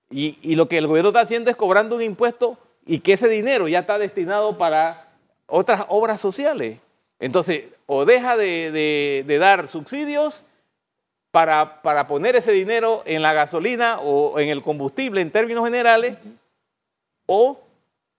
Y, 0.10 0.38
y, 0.42 0.56
lo 0.56 0.70
que 0.70 0.78
el 0.78 0.88
gobierno 0.88 1.10
está 1.10 1.22
haciendo 1.22 1.50
es 1.52 1.58
cobrando 1.58 1.98
un 1.98 2.02
impuesto 2.02 2.58
y 2.86 3.00
que 3.00 3.14
ese 3.14 3.28
dinero 3.28 3.68
ya 3.68 3.80
está 3.80 4.00
destinado 4.00 4.58
para 4.58 5.07
otras 5.48 5.86
obras 5.90 6.22
sociales. 6.22 6.80
Entonces, 7.20 7.66
o 7.88 8.06
deja 8.06 8.38
de, 8.38 9.24
de, 9.26 9.38
dar 9.40 9.68
subsidios 9.68 10.44
para, 11.32 11.82
para, 11.82 12.06
poner 12.06 12.36
ese 12.36 12.52
dinero 12.52 13.02
en 13.06 13.22
la 13.22 13.34
gasolina 13.34 13.98
o 14.00 14.40
en 14.40 14.50
el 14.50 14.62
combustible 14.62 15.22
en 15.22 15.32
términos 15.32 15.66
generales, 15.66 16.16
o 17.26 17.60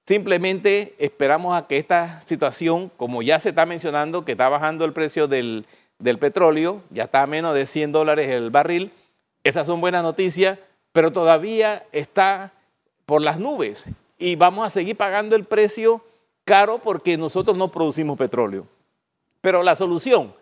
simplemente 0.07 0.95
esperamos 0.99 1.57
a 1.57 1.67
que 1.67 1.77
esta 1.77 2.21
situación, 2.23 2.91
como 2.97 3.23
ya 3.23 3.39
se 3.39 3.51
está 3.51 3.67
mencionando, 3.67 4.25
que 4.25 4.33
está 4.33 4.49
bajando 4.49 4.85
el 4.85 4.93
precio 4.93 5.29
del, 5.29 5.67
del 5.99 6.19
petróleo, 6.19 6.83
ya 6.91 7.05
está 7.05 7.23
a 7.23 7.27
menos 7.27 7.55
de 7.55 7.67
100 7.67 7.93
dólares 7.93 8.29
el 8.31 8.51
barril, 8.51 8.91
esas 9.45 9.67
son 9.67 9.81
buenas 9.81 10.03
noticias, 10.03 10.59
pero 10.93 11.13
todavía 11.13 11.87
está 11.93 12.53
por 13.07 13.23
las 13.23 13.39
nubes 13.39 13.87
y 14.19 14.37
vamos 14.37 14.67
a 14.67 14.71
seguir 14.71 14.97
pagando 14.97 15.37
el 15.37 15.45
precio 15.45 16.03
caro 16.49 16.79
porque 16.79 17.19
nosotros 17.19 17.59
no 17.59 17.71
producimos 17.71 18.17
petróleo. 18.17 18.67
Pero 19.43 19.63
la 19.63 19.77
solución, 19.77 20.35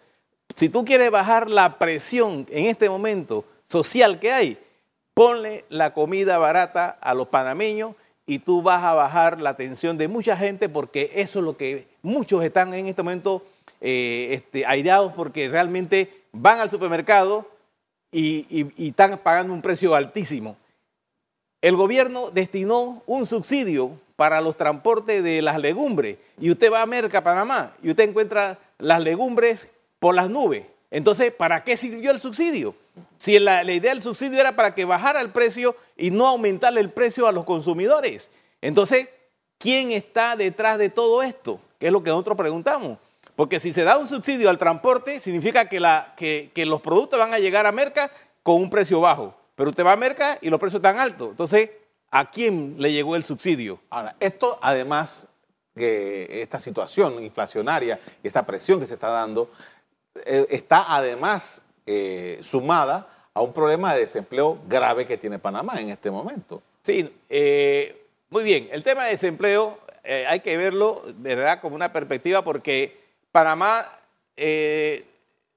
si 0.55 0.69
tú 0.69 0.85
quieres 0.85 1.11
bajar 1.11 1.51
la 1.51 1.79
presión 1.79 2.47
en 2.49 2.67
este 2.67 2.89
momento 2.89 3.45
social 3.65 4.21
que 4.21 4.31
hay, 4.31 4.59
ponle 5.15 5.65
la 5.69 5.93
comida 5.93 6.39
barata 6.39 6.97
a 7.01 7.13
los 7.13 7.27
panameños 7.27 7.97
y 8.25 8.39
tú 8.39 8.63
vas 8.63 8.85
a 8.85 8.95
bajar 8.95 9.41
la 9.41 9.57
tensión 9.57 9.99
de 9.99 10.07
mucha 10.07 10.37
gente 10.37 10.69
porque 10.69 11.11
eso 11.17 11.41
es 11.41 11.45
lo 11.45 11.57
que 11.57 11.89
muchos 12.03 12.45
están 12.45 12.73
en 12.73 12.87
este 12.87 13.03
momento 13.03 13.43
eh, 13.81 14.29
este, 14.31 14.65
aireados 14.65 15.13
porque 15.13 15.49
realmente 15.49 16.23
van 16.31 16.61
al 16.61 16.71
supermercado 16.71 17.51
y 18.13 18.69
están 18.79 19.19
pagando 19.19 19.53
un 19.53 19.61
precio 19.61 19.95
altísimo. 19.97 20.57
El 21.63 21.77
gobierno 21.77 22.31
destinó 22.31 23.03
un 23.07 23.27
subsidio 23.27 23.99
para 24.17 24.41
los 24.41 24.57
transportes 24.57 25.23
de 25.23 25.43
las 25.43 25.59
legumbres 25.59 26.19
y 26.39 26.51
usted 26.51 26.73
va 26.73 26.83
a 26.83 26.87
Merca, 26.87 27.23
Panamá, 27.23 27.75
y 27.83 27.91
usted 27.91 28.09
encuentra 28.09 28.59
las 28.79 29.03
legumbres 29.03 29.69
por 29.99 30.15
las 30.15 30.31
nubes. 30.31 30.67
Entonces, 30.91 31.33
¿para 31.33 31.65
qué 31.65 31.77
sirvió 31.77 32.11
el 32.11 32.21
subsidio? 32.21 32.75
Si 33.19 33.39
la, 33.39 33.65
idea 33.65 33.93
del 33.93 34.03
subsidio 34.03 34.41
era 34.41 34.57
para 34.57 34.75
que 34.75 34.85
bajara 34.85 35.21
el 35.21 35.31
precio 35.31 35.77
y 35.97 36.11
no 36.11 36.27
aumentarle 36.27 36.81
el 36.81 36.91
precio 36.91 37.27
a 37.27 37.33
los 37.33 37.45
consumidores. 37.45 38.31
Entonces, 38.63 39.09
¿quién 39.59 39.91
está 39.93 40.37
detrás 40.37 40.79
de 40.79 40.89
todo 40.89 41.23
esto? 41.23 41.61
Que 41.79 41.89
es 41.89 41.93
lo 41.93 42.03
que 42.03 42.11
nosotros 42.11 42.37
preguntamos. 42.37 42.99
Porque 43.35 43.61
si 43.61 43.73
se 43.73 43.85
da 43.85 43.99
un 43.99 44.09
subsidio 44.09 44.49
al 44.49 44.59
transporte, 44.59 45.21
significa 45.21 45.69
que, 45.69 46.51
que 46.55 46.67
los 46.67 46.81
productos 46.81 47.19
van 47.19 47.35
a 47.35 47.39
llegar 47.39 47.67
a 47.67 47.73
Merca 47.73 48.11
con 48.43 48.57
un 48.57 48.71
precio 48.71 49.01
bajo. 49.01 49.35
Pero 49.57 49.71
usted 49.71 49.85
va 49.85 49.93
a 49.93 49.97
Merca 49.97 50.39
y 50.41 50.49
los 50.49 50.61
precios 50.61 50.79
están 50.79 51.01
altos. 51.01 51.31
Entonces, 51.31 51.71
¿a 52.13 52.31
quién 52.31 52.77
le 52.79 52.93
llegó 52.93 53.17
el 53.17 53.25
subsidio? 53.25 53.81
Ahora, 53.91 54.15
esto 54.21 54.59
además, 54.63 55.27
que 55.75 56.43
esta 56.43 56.61
situación 56.61 57.23
inflacionaria 57.23 57.99
y 58.23 58.29
esta 58.29 58.47
presión 58.47 58.79
que 58.79 58.87
se 58.87 58.95
está 58.95 59.09
dando, 59.09 59.51
eh, 60.25 60.47
está 60.51 60.95
además 60.95 61.63
eh, 61.85 62.39
sumada 62.43 63.09
a 63.35 63.43
un 63.43 63.53
problema 63.53 63.93
de 63.93 64.01
desempleo 64.01 64.59
grave 64.69 65.07
que 65.07 65.19
tiene 65.19 65.39
Panamá 65.39 65.81
en 65.81 65.91
este 65.91 66.11
momento. 66.11 66.63
Sí, 66.83 67.13
eh, 67.29 68.07
muy 68.31 68.45
bien. 68.45 68.69
El 68.73 68.83
tema 68.83 69.05
de 69.05 69.11
desempleo 69.11 69.79
eh, 70.05 70.25
hay 70.29 70.41
que 70.41 70.57
verlo, 70.57 71.03
¿verdad?, 71.17 71.61
como 71.61 71.75
una 71.75 71.93
perspectiva 71.93 72.43
porque 72.43 72.97
Panamá, 73.33 73.87
eh, 74.37 75.05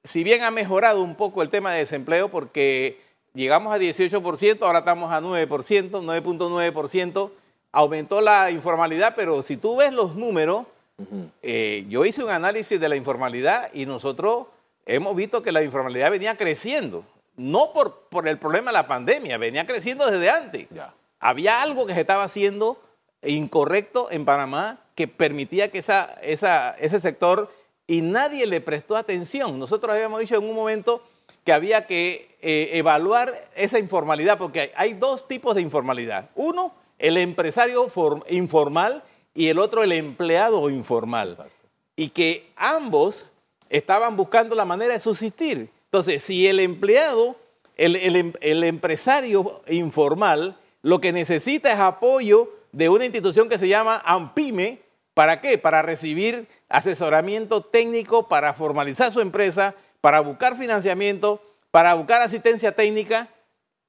si 0.04 0.24
bien 0.24 0.44
ha 0.44 0.52
mejorado 0.52 1.02
un 1.02 1.16
poco 1.16 1.42
el 1.42 1.50
tema 1.50 1.72
de 1.72 1.80
desempleo 1.80 2.30
porque 2.30 3.00
llegamos 3.34 3.74
a 3.74 3.78
18%, 3.78 4.62
ahora 4.62 4.80
estamos 4.80 5.12
a 5.12 5.22
9%, 5.22 5.48
9.9%, 5.92 7.32
aumentó 7.72 8.22
la 8.22 8.52
informalidad, 8.52 9.14
pero 9.16 9.42
si 9.42 9.58
tú 9.58 9.78
ves 9.78 9.94
los 9.94 10.16
números, 10.16 10.66
uh 10.98 11.04
-huh. 11.04 11.30
eh, 11.42 11.86
yo 11.90 12.06
hice 12.06 12.24
un 12.24 12.30
análisis 12.30 12.80
de 12.80 12.90
la 12.90 12.96
informalidad 12.96 13.70
y 13.74 13.86
nosotros 13.86 14.48
hemos 14.86 15.16
visto 15.16 15.42
que 15.42 15.52
la 15.52 15.64
informalidad 15.64 16.12
venía 16.12 16.36
creciendo, 16.36 17.06
no 17.36 17.72
por, 17.74 18.08
por 18.10 18.28
el 18.28 18.38
problema 18.38 18.72
de 18.72 18.78
la 18.78 18.88
pandemia, 18.88 19.38
venía 19.38 19.66
creciendo 19.66 20.10
desde 20.10 20.30
antes. 20.30 20.68
Ya. 20.72 20.94
Había 21.20 21.62
algo 21.62 21.86
que 21.86 21.94
se 21.94 22.02
estaba 22.02 22.24
haciendo 22.24 22.82
incorrecto 23.24 24.10
en 24.12 24.26
Panamá 24.26 24.80
que 24.96 25.08
permitía 25.08 25.72
que 25.72 25.80
esa, 25.80 26.18
esa, 26.22 26.72
ese 26.72 27.00
sector 27.00 27.50
y 27.88 28.02
nadie 28.02 28.46
le 28.46 28.62
prestó 28.62 28.96
atención. 28.96 29.60
Nosotros 29.60 29.94
habíamos 29.94 30.20
dicho 30.20 30.36
en 30.36 30.44
un 30.44 30.56
momento 30.56 31.02
que 31.44 31.54
había 31.54 31.88
que 31.88 32.38
eh, 32.42 32.72
evaluar 32.74 33.34
esa 33.56 33.80
informalidad, 33.80 34.38
porque 34.38 34.62
hay, 34.62 34.72
hay, 34.76 34.94
dos 34.94 35.28
tipos 35.28 35.56
de 35.56 35.62
informalidad. 35.62 36.30
Uno, 36.36 36.74
el 36.98 37.18
empresario 37.18 37.88
informal 38.30 39.04
y 39.34 39.48
el 39.48 39.60
otro, 39.60 39.84
el 39.84 39.92
empleado 39.92 40.70
informal. 40.70 41.32
Exacto. 41.32 41.54
Y 41.96 42.10
que 42.10 42.50
ambos 42.56 43.26
estaban 43.70 44.16
buscando 44.16 44.56
la 44.56 44.66
manera 44.66 44.94
de 44.94 45.00
subsistir. 45.00 45.70
Entonces, 45.86 46.24
si 46.24 46.48
el 46.48 46.60
empleado, 46.60 47.36
el, 47.78 47.96
el, 47.96 48.38
el 48.42 48.64
empresario 48.64 49.62
informal, 49.68 50.58
lo 50.82 51.02
que 51.02 51.12
necesita 51.12 51.72
es 51.72 51.80
apoyo 51.80 52.54
de 52.72 52.90
una 52.90 53.06
institución 53.06 53.50
que 53.50 53.58
se 53.58 53.68
llama 53.68 54.02
AMPIME, 54.06 54.80
¿para 55.14 55.42
qué? 55.42 55.58
Para 55.58 55.82
recibir 55.82 56.48
asesoramiento 56.70 57.62
técnico, 57.62 58.28
para 58.28 58.54
formalizar 58.54 59.12
su 59.12 59.22
empresa, 59.22 59.76
para 60.02 60.20
buscar 60.20 60.56
financiamiento, 60.58 61.42
para 61.72 61.94
buscar 61.94 62.22
asistencia 62.22 62.74
técnica, 62.74 63.30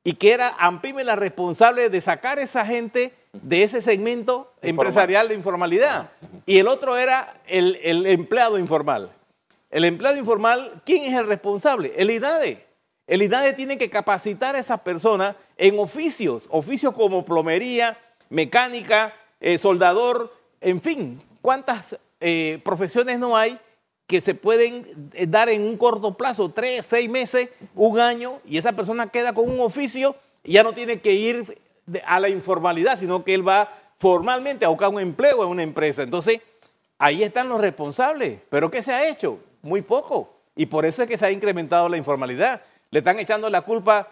y 0.03 0.15
que 0.15 0.33
era 0.33 0.55
AMPIME 0.59 1.05
la 1.05 1.17
responsable 1.17 1.91
de 1.91 2.01
sacar 2.01 2.39
a 2.39 2.43
esa 2.43 2.65
gente 2.65 3.15
de 3.33 3.63
ese 3.63 3.83
segmento 3.83 4.53
Informal. 4.63 4.87
empresarial 4.87 5.29
de 5.29 5.35
informalidad. 5.35 6.11
Y 6.47 6.59
el 6.59 6.69
otro 6.69 6.97
era 6.97 7.35
el, 7.47 7.79
el, 7.83 8.07
empleado 8.07 8.59
informal. 8.59 9.11
El 9.71 9.85
empleado 9.85 10.17
informal, 10.17 10.83
¿quién 10.85 11.05
es 11.05 11.17
el 11.17 11.27
responsable? 11.27 11.93
El 11.97 12.11
INADE. 12.11 12.67
El 13.07 13.23
INADE 13.23 13.53
tiene 13.53 13.77
que 13.77 13.91
capacitar 13.91 14.57
a 14.57 14.59
esas 14.59 14.81
personas 14.81 15.37
en 15.57 15.79
oficios, 15.79 16.47
oficios 16.51 16.95
como 16.95 17.25
plomería, 17.25 17.99
mecánica, 18.31 19.15
eh, 19.41 19.59
soldador, 19.59 20.35
en 20.61 20.81
fin, 20.81 21.21
¿cuántas 21.43 21.99
eh, 22.21 22.61
profesiones 22.65 23.19
no 23.19 23.37
hay 23.37 23.59
que 24.11 24.21
se 24.21 24.35
pueden 24.35 25.11
eh, 25.15 25.27
dar 25.29 25.49
en 25.49 25.63
un 25.63 25.77
corto 25.77 26.17
plazo, 26.17 26.51
tres, 26.51 26.85
seis 26.85 27.09
meses, 27.09 27.49
un 27.77 28.01
año, 28.01 28.41
y 28.45 28.59
esa 28.59 28.73
persona 28.73 29.07
queda 29.07 29.33
con 29.33 29.49
un 29.49 29.61
oficio 29.61 30.17
y 30.43 30.55
ya 30.55 30.65
no 30.65 30.73
tiene 30.73 31.01
que 31.01 31.13
ir 31.13 31.61
a 32.05 32.19
la 32.19 32.29
informalidad, 32.29 32.99
sino 32.99 33.23
que 33.23 33.35
él 33.35 33.47
va 33.47 33.73
formalmente 33.99 34.65
a 34.65 34.69
buscar 34.69 34.89
un 34.89 34.99
empleo 34.99 35.45
en 35.45 35.49
una 35.49 35.63
empresa. 35.63 36.03
Entonces, 36.03 36.41
ahí 36.99 37.23
están 37.23 37.49
los 37.49 37.61
responsables. 37.61 38.41
¿Pero 38.51 38.69
qué 38.69 38.83
se 38.83 38.93
ha 38.93 39.09
hecho? 39.09 39.39
Muy 39.63 39.81
poco. 39.81 40.35
Y 40.57 40.67
por 40.67 40.87
eso 40.87 41.05
es 41.05 41.09
que 41.09 41.17
se 41.17 41.27
ha 41.27 41.31
incrementado 41.31 41.89
la 41.89 41.97
informalidad. 41.97 42.63
Le 42.91 42.99
están 42.99 43.21
echando 43.21 43.49
la 43.49 43.61
culpa 43.61 44.09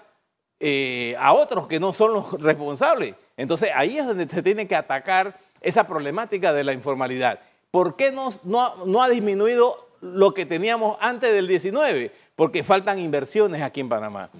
eh, 0.61 1.17
a 1.19 1.33
otros 1.33 1.67
que 1.67 1.81
no 1.81 1.93
son 1.93 2.12
los 2.12 2.33
responsables. 2.40 3.17
Entonces 3.37 3.71
ahí 3.75 3.99
es 3.99 4.07
donde 4.07 4.28
se 4.28 4.43
tiene 4.45 4.69
que 4.69 4.76
atacar 4.76 5.40
esa 5.61 5.88
problemática 5.88 6.52
de 6.52 6.62
la 6.62 6.73
informalidad. 6.73 7.40
¿Por 7.71 7.97
qué 7.97 8.12
no, 8.12 8.31
no, 8.45 9.02
ha 9.02 9.09
disminuido 9.09 9.88
lo 10.00 10.35
que 10.35 10.47
teníamos 10.47 10.97
antes 11.00 11.33
del 11.33 11.47
19? 11.47 12.12
Porque 12.37 12.62
faltan 12.64 12.99
inversiones 12.99 13.62
aquí 13.62 13.81
en 13.81 13.88
Panamá. 13.88 14.31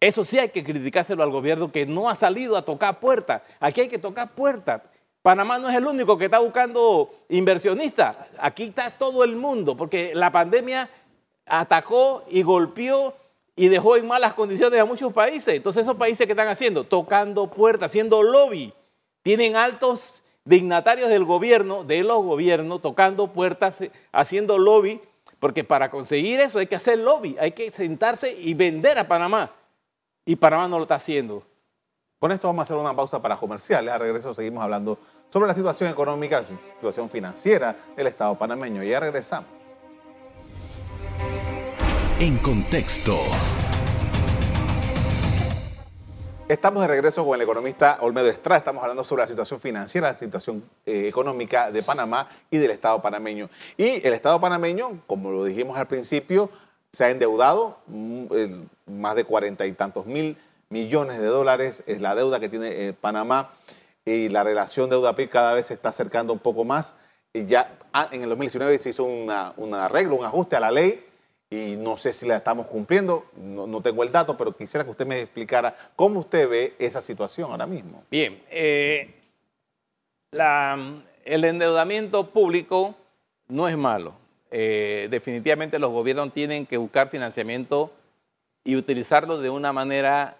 Eso 0.00 0.24
sí 0.24 0.38
hay 0.38 0.50
que 0.50 0.64
criticárselo 0.64 1.22
al 1.22 1.30
gobierno 1.30 1.72
que 1.72 1.86
no 1.86 2.10
ha 2.10 2.14
salido 2.14 2.56
a 2.56 2.64
tocar 2.64 3.00
puertas. 3.00 3.42
Aquí 3.60 3.82
hay 3.82 3.88
que 3.88 3.98
tocar 3.98 4.34
puertas. 4.34 4.82
Panamá 5.22 5.58
no 5.58 5.70
es 5.70 5.74
el 5.74 5.86
único 5.86 6.18
que 6.18 6.26
está 6.26 6.40
buscando 6.40 7.10
inversionistas. 7.30 8.16
Aquí 8.38 8.64
está 8.64 8.90
todo 8.90 9.24
el 9.24 9.36
mundo, 9.36 9.76
porque 9.76 10.14
la 10.14 10.30
pandemia 10.30 10.90
atacó 11.46 12.24
y 12.28 12.42
golpeó 12.42 13.14
y 13.56 13.68
dejó 13.68 13.96
en 13.96 14.06
malas 14.06 14.34
condiciones 14.34 14.80
a 14.80 14.84
muchos 14.84 15.12
países. 15.12 15.54
Entonces, 15.54 15.82
esos 15.82 15.96
países 15.96 16.26
que 16.26 16.32
están 16.32 16.48
haciendo, 16.48 16.84
tocando 16.84 17.46
puertas, 17.46 17.90
haciendo 17.90 18.22
lobby, 18.22 18.74
tienen 19.22 19.56
altos 19.56 20.23
dignatarios 20.44 21.08
del 21.08 21.24
gobierno, 21.24 21.84
de 21.84 22.02
los 22.02 22.22
gobiernos, 22.22 22.82
tocando 22.82 23.32
puertas, 23.32 23.82
haciendo 24.12 24.58
lobby, 24.58 25.00
porque 25.38 25.64
para 25.64 25.90
conseguir 25.90 26.40
eso 26.40 26.58
hay 26.58 26.66
que 26.66 26.76
hacer 26.76 26.98
lobby, 26.98 27.36
hay 27.40 27.52
que 27.52 27.70
sentarse 27.70 28.32
y 28.32 28.54
vender 28.54 28.98
a 28.98 29.08
Panamá. 29.08 29.50
Y 30.24 30.36
Panamá 30.36 30.68
no 30.68 30.78
lo 30.78 30.84
está 30.84 30.96
haciendo. 30.96 31.42
Con 32.18 32.32
esto 32.32 32.48
vamos 32.48 32.60
a 32.60 32.64
hacer 32.64 32.76
una 32.76 32.96
pausa 32.96 33.20
para 33.20 33.36
comerciales. 33.36 33.92
A 33.92 33.98
regreso 33.98 34.32
seguimos 34.32 34.64
hablando 34.64 34.98
sobre 35.28 35.46
la 35.46 35.54
situación 35.54 35.90
económica, 35.90 36.40
la 36.40 36.46
situación 36.46 37.10
financiera 37.10 37.76
del 37.94 38.06
Estado 38.06 38.34
panameño. 38.38 38.82
Y 38.82 38.88
ya 38.88 39.00
regresamos. 39.00 39.50
En 42.18 42.38
contexto. 42.38 43.18
Estamos 46.46 46.82
de 46.82 46.88
regreso 46.88 47.24
con 47.24 47.36
el 47.36 47.40
economista 47.40 47.96
Olmedo 48.02 48.28
Estrada. 48.28 48.58
Estamos 48.58 48.82
hablando 48.82 49.02
sobre 49.02 49.22
la 49.22 49.28
situación 49.28 49.58
financiera, 49.58 50.08
la 50.08 50.14
situación 50.14 50.62
eh, 50.84 51.08
económica 51.08 51.70
de 51.70 51.82
Panamá 51.82 52.28
y 52.50 52.58
del 52.58 52.70
Estado 52.70 53.00
panameño. 53.00 53.48
Y 53.78 54.06
el 54.06 54.12
Estado 54.12 54.38
panameño, 54.38 55.00
como 55.06 55.30
lo 55.30 55.42
dijimos 55.42 55.78
al 55.78 55.86
principio, 55.86 56.50
se 56.92 57.06
ha 57.06 57.10
endeudado 57.10 57.78
mm, 57.86 58.26
más 58.88 59.14
de 59.14 59.24
cuarenta 59.24 59.64
y 59.64 59.72
tantos 59.72 60.04
mil 60.04 60.36
millones 60.68 61.18
de 61.18 61.28
dólares. 61.28 61.82
Es 61.86 62.02
la 62.02 62.14
deuda 62.14 62.38
que 62.40 62.50
tiene 62.50 62.88
eh, 62.88 62.92
Panamá 62.92 63.52
y 64.04 64.28
la 64.28 64.44
relación 64.44 64.90
deuda-PIB 64.90 65.30
cada 65.30 65.54
vez 65.54 65.66
se 65.66 65.74
está 65.74 65.88
acercando 65.88 66.34
un 66.34 66.40
poco 66.40 66.66
más. 66.66 66.94
Y 67.32 67.46
ya 67.46 67.78
ah, 67.94 68.08
en 68.12 68.22
el 68.22 68.28
2019 68.28 68.76
se 68.76 68.90
hizo 68.90 69.04
un 69.04 69.74
arreglo, 69.74 70.16
un 70.16 70.26
ajuste 70.26 70.56
a 70.56 70.60
la 70.60 70.70
ley 70.70 71.02
y 71.54 71.76
no 71.76 71.96
sé 71.96 72.12
si 72.12 72.26
la 72.26 72.36
estamos 72.36 72.66
cumpliendo, 72.66 73.26
no, 73.36 73.80
tengo 73.80 74.02
el 74.02 74.10
dato, 74.10 74.36
pero 74.36 74.56
quisiera 74.56 74.84
que 74.84 74.90
usted 74.90 75.06
me 75.06 75.20
explicara 75.20 75.74
cómo 75.94 76.20
usted 76.20 76.48
ve 76.48 76.74
esa 76.78 77.00
situación 77.00 77.50
ahora 77.50 77.66
mismo. 77.66 78.02
Bien, 78.10 78.42
eh, 78.50 79.14
el 81.24 81.44
endeudamiento 81.44 82.30
público 82.30 82.96
no 83.46 83.68
es 83.68 83.76
malo. 83.76 84.14
Eh, 84.50 85.06
definitivamente 85.10 85.78
los 85.78 85.92
gobiernos 85.92 86.32
tienen 86.32 86.66
que 86.66 86.76
buscar 86.76 87.08
financiamiento 87.08 87.92
y 88.64 88.74
utilizarlo 88.76 89.38
de 89.38 89.50
una 89.50 89.72
manera 89.72 90.36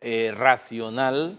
eh, 0.00 0.32
racional, 0.36 1.38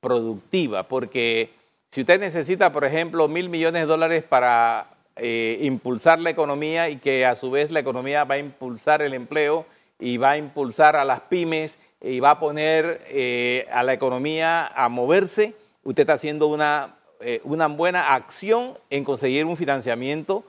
productiva, 0.00 0.88
porque 0.88 1.50
si 1.90 2.00
usted 2.00 2.18
necesita, 2.20 2.72
por 2.72 2.84
ejemplo, 2.84 3.28
mil 3.28 3.50
millones 3.50 3.82
de 3.82 3.86
dólares 3.86 4.22
para 4.22 4.88
eh, 5.16 5.58
impulsar 5.62 6.18
la 6.20 6.30
economía 6.30 6.88
y 6.88 6.96
que 6.96 7.26
a 7.26 7.34
su 7.34 7.50
vez 7.50 7.70
la 7.70 7.80
economía 7.80 8.24
va 8.24 8.36
a 8.36 8.38
impulsar 8.38 9.02
el 9.02 9.12
empleo 9.12 9.66
y 9.98 10.16
va 10.16 10.32
a 10.32 10.38
impulsar 10.38 10.96
a 10.96 11.04
las 11.04 11.20
pymes 11.20 11.78
y 12.00 12.20
va 12.20 12.30
a 12.32 12.40
poner 12.40 13.02
eh, 13.08 13.66
a 13.70 13.82
la 13.82 13.92
economía 13.92 14.66
a 14.66 14.88
moverse, 14.88 15.54
usted 15.84 16.02
está 16.02 16.14
haciendo 16.14 16.48
una, 16.48 16.96
eh, 17.20 17.40
una 17.44 17.68
buena 17.68 18.14
acción 18.14 18.78
en 18.90 19.04
conseguir 19.04 19.46
un 19.46 19.56
financiamiento, 19.56 20.44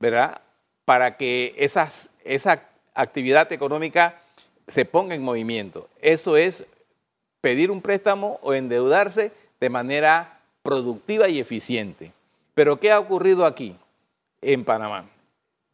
¿verdad? 0.00 0.40
Para 0.84 1.16
que 1.16 1.54
esas, 1.58 2.10
esa 2.24 2.62
actividad 2.94 3.52
económica 3.52 4.18
se 4.66 4.84
ponga 4.84 5.14
en 5.14 5.22
movimiento. 5.22 5.88
Eso 6.00 6.36
es 6.36 6.64
pedir 7.40 7.70
un 7.70 7.82
préstamo 7.82 8.40
o 8.42 8.54
endeudarse 8.54 9.30
de 9.60 9.70
manera 9.70 10.40
productiva 10.62 11.28
y 11.28 11.38
eficiente. 11.38 12.12
Pero 12.54 12.80
¿qué 12.80 12.90
ha 12.90 12.98
ocurrido 12.98 13.46
aquí? 13.46 13.76
En 14.46 14.64
Panamá. 14.64 15.08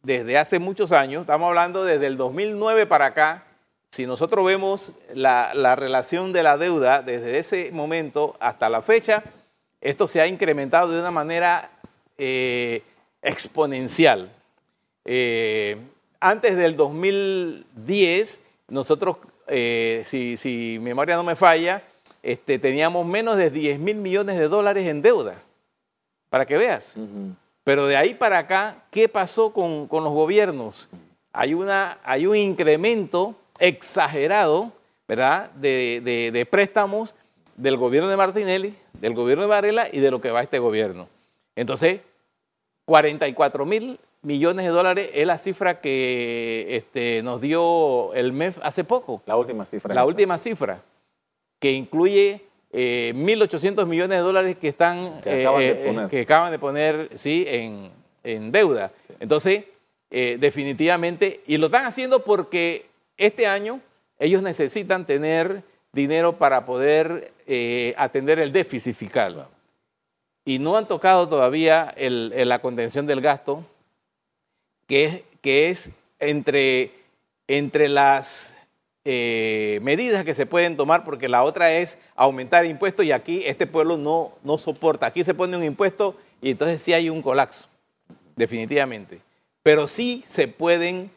Desde 0.01 0.37
hace 0.37 0.59
muchos 0.59 0.91
años, 0.91 1.21
estamos 1.21 1.47
hablando 1.47 1.85
desde 1.85 2.07
el 2.07 2.17
2009 2.17 2.85
para 2.87 3.05
acá, 3.05 3.45
si 3.91 4.07
nosotros 4.07 4.43
vemos 4.43 4.91
la, 5.13 5.75
relación 5.75 6.33
de 6.33 6.41
la 6.41 6.57
deuda 6.57 7.03
desde 7.03 7.37
ese 7.37 7.71
momento 7.71 8.35
hasta 8.39 8.67
la 8.69 8.81
fecha, 8.81 9.23
esto 9.79 10.07
se 10.07 10.19
ha 10.19 10.25
incrementado 10.25 10.91
de 10.91 10.99
una 10.99 11.11
manera 11.11 11.69
eh, 12.17 12.81
exponencial. 13.21 14.31
Eh, 15.05 15.77
antes 16.19 16.55
del 16.55 16.75
2010, 16.75 18.41
nosotros, 18.69 19.17
eh, 19.47 20.01
si, 20.05 20.37
si, 20.37 20.79
memoria 20.81 21.15
no 21.15 21.23
me 21.23 21.35
falla, 21.35 21.83
este, 22.23 22.57
teníamos 22.57 23.05
menos 23.05 23.37
de 23.37 23.51
10 23.51 23.77
mil 23.77 23.97
millones 23.97 24.37
de 24.39 24.47
dólares 24.47 24.87
en 24.87 25.03
deuda. 25.03 25.35
Para 26.29 26.47
que 26.47 26.57
veas. 26.57 26.97
Pero 27.63 27.87
de 27.87 27.95
ahí 27.95 28.13
para 28.13 28.39
acá, 28.39 28.83
¿qué 28.91 29.07
pasó 29.07 29.53
con, 29.53 29.87
los 29.89 30.13
gobiernos? 30.13 30.89
Hay, 31.31 31.53
una, 31.53 31.99
hay 32.03 32.25
un 32.25 32.35
incremento 32.35 33.35
exagerado, 33.59 34.71
¿verdad?, 35.07 35.49
de, 35.51 36.47
préstamos 36.49 37.15
del 37.55 37.77
gobierno 37.77 38.09
de 38.09 38.17
Martinelli, 38.17 38.75
del 38.93 39.13
gobierno 39.13 39.43
de 39.43 39.49
Varela 39.49 39.87
y 39.91 39.99
de 39.99 40.11
lo 40.11 40.19
que 40.19 40.31
va 40.31 40.41
este 40.41 40.59
gobierno. 40.59 41.07
Entonces, 41.55 42.01
44 42.85 43.65
mil 43.65 43.99
millones 44.21 44.65
de 44.65 44.71
dólares 44.71 45.09
es 45.13 45.25
la 45.25 45.37
cifra 45.37 45.79
que 45.79 46.65
este, 46.69 47.21
nos 47.23 47.39
dio 47.39 48.13
el 48.13 48.33
MEF 48.33 48.59
hace 48.63 48.83
poco. 48.83 49.21
La 49.25 49.37
última 49.37 49.65
cifra. 49.65 49.93
La 49.93 50.05
última 50.05 50.37
cifra, 50.37 50.81
que 51.59 51.71
incluye 51.71 52.45
1.800 52.73 53.83
eh, 53.83 53.85
millones 53.85 54.17
de 54.17 54.23
dólares 54.23 54.57
que 54.57 54.67
están 54.67 55.21
que 55.21 55.41
acaban, 55.41 55.59
de, 55.59 55.69
eh, 55.69 55.75
poner. 55.85 56.09
Que 56.09 56.21
acaban 56.21 56.51
de 56.51 56.59
poner 56.59 57.09
sí, 57.15 57.45
en, 57.47 58.51
deuda. 58.51 58.91
Entonces, 59.19 59.65
eh, 60.09 60.37
definitivamente, 60.39 61.41
y 61.45 61.57
lo 61.57 61.67
están 61.67 61.85
haciendo 61.85 62.23
porque 62.23 62.87
este 63.17 63.45
año 63.45 63.79
ellos 64.17 64.41
necesitan 64.41 65.05
tener 65.05 65.63
dinero 65.91 66.37
para 66.37 66.65
poder 66.65 67.31
atender 67.97 68.39
el 68.39 68.51
déficit 68.51 68.95
fiscal. 68.95 69.47
Y 70.45 70.59
no 70.59 70.75
han 70.75 70.87
tocado 70.87 71.27
todavía 71.27 71.93
la 71.97 72.59
contención 72.59 73.05
del 73.05 73.21
gasto, 73.21 73.65
que 74.87 75.05
es, 75.05 75.21
que 75.41 75.69
es 75.69 75.91
entre, 76.19 76.91
entre 77.47 77.89
las 77.89 78.52
eh, 79.05 79.79
medidas 79.83 80.23
que 80.23 80.33
se 80.33 80.45
pueden 80.45 80.77
tomar, 80.77 81.03
porque 81.03 81.27
la 81.27 81.43
otra 81.43 81.73
es 81.73 81.97
aumentar 82.15 82.65
impuestos 82.65 83.05
y 83.05 83.11
aquí 83.11 83.43
este 83.45 83.67
pueblo 83.67 83.97
no, 83.97 84.33
no 84.43 84.57
soporta. 84.57 85.07
Aquí 85.07 85.23
se 85.23 85.33
pone 85.33 85.57
un 85.57 85.63
impuesto 85.63 86.15
y 86.41 86.51
entonces 86.51 86.81
sí 86.81 86.93
hay 86.93 87.09
un 87.09 87.21
colapso, 87.21 87.67
definitivamente. 88.35 89.21
Pero 89.61 89.87
sí 89.87 90.23
se 90.25 90.47
pueden 90.47 91.11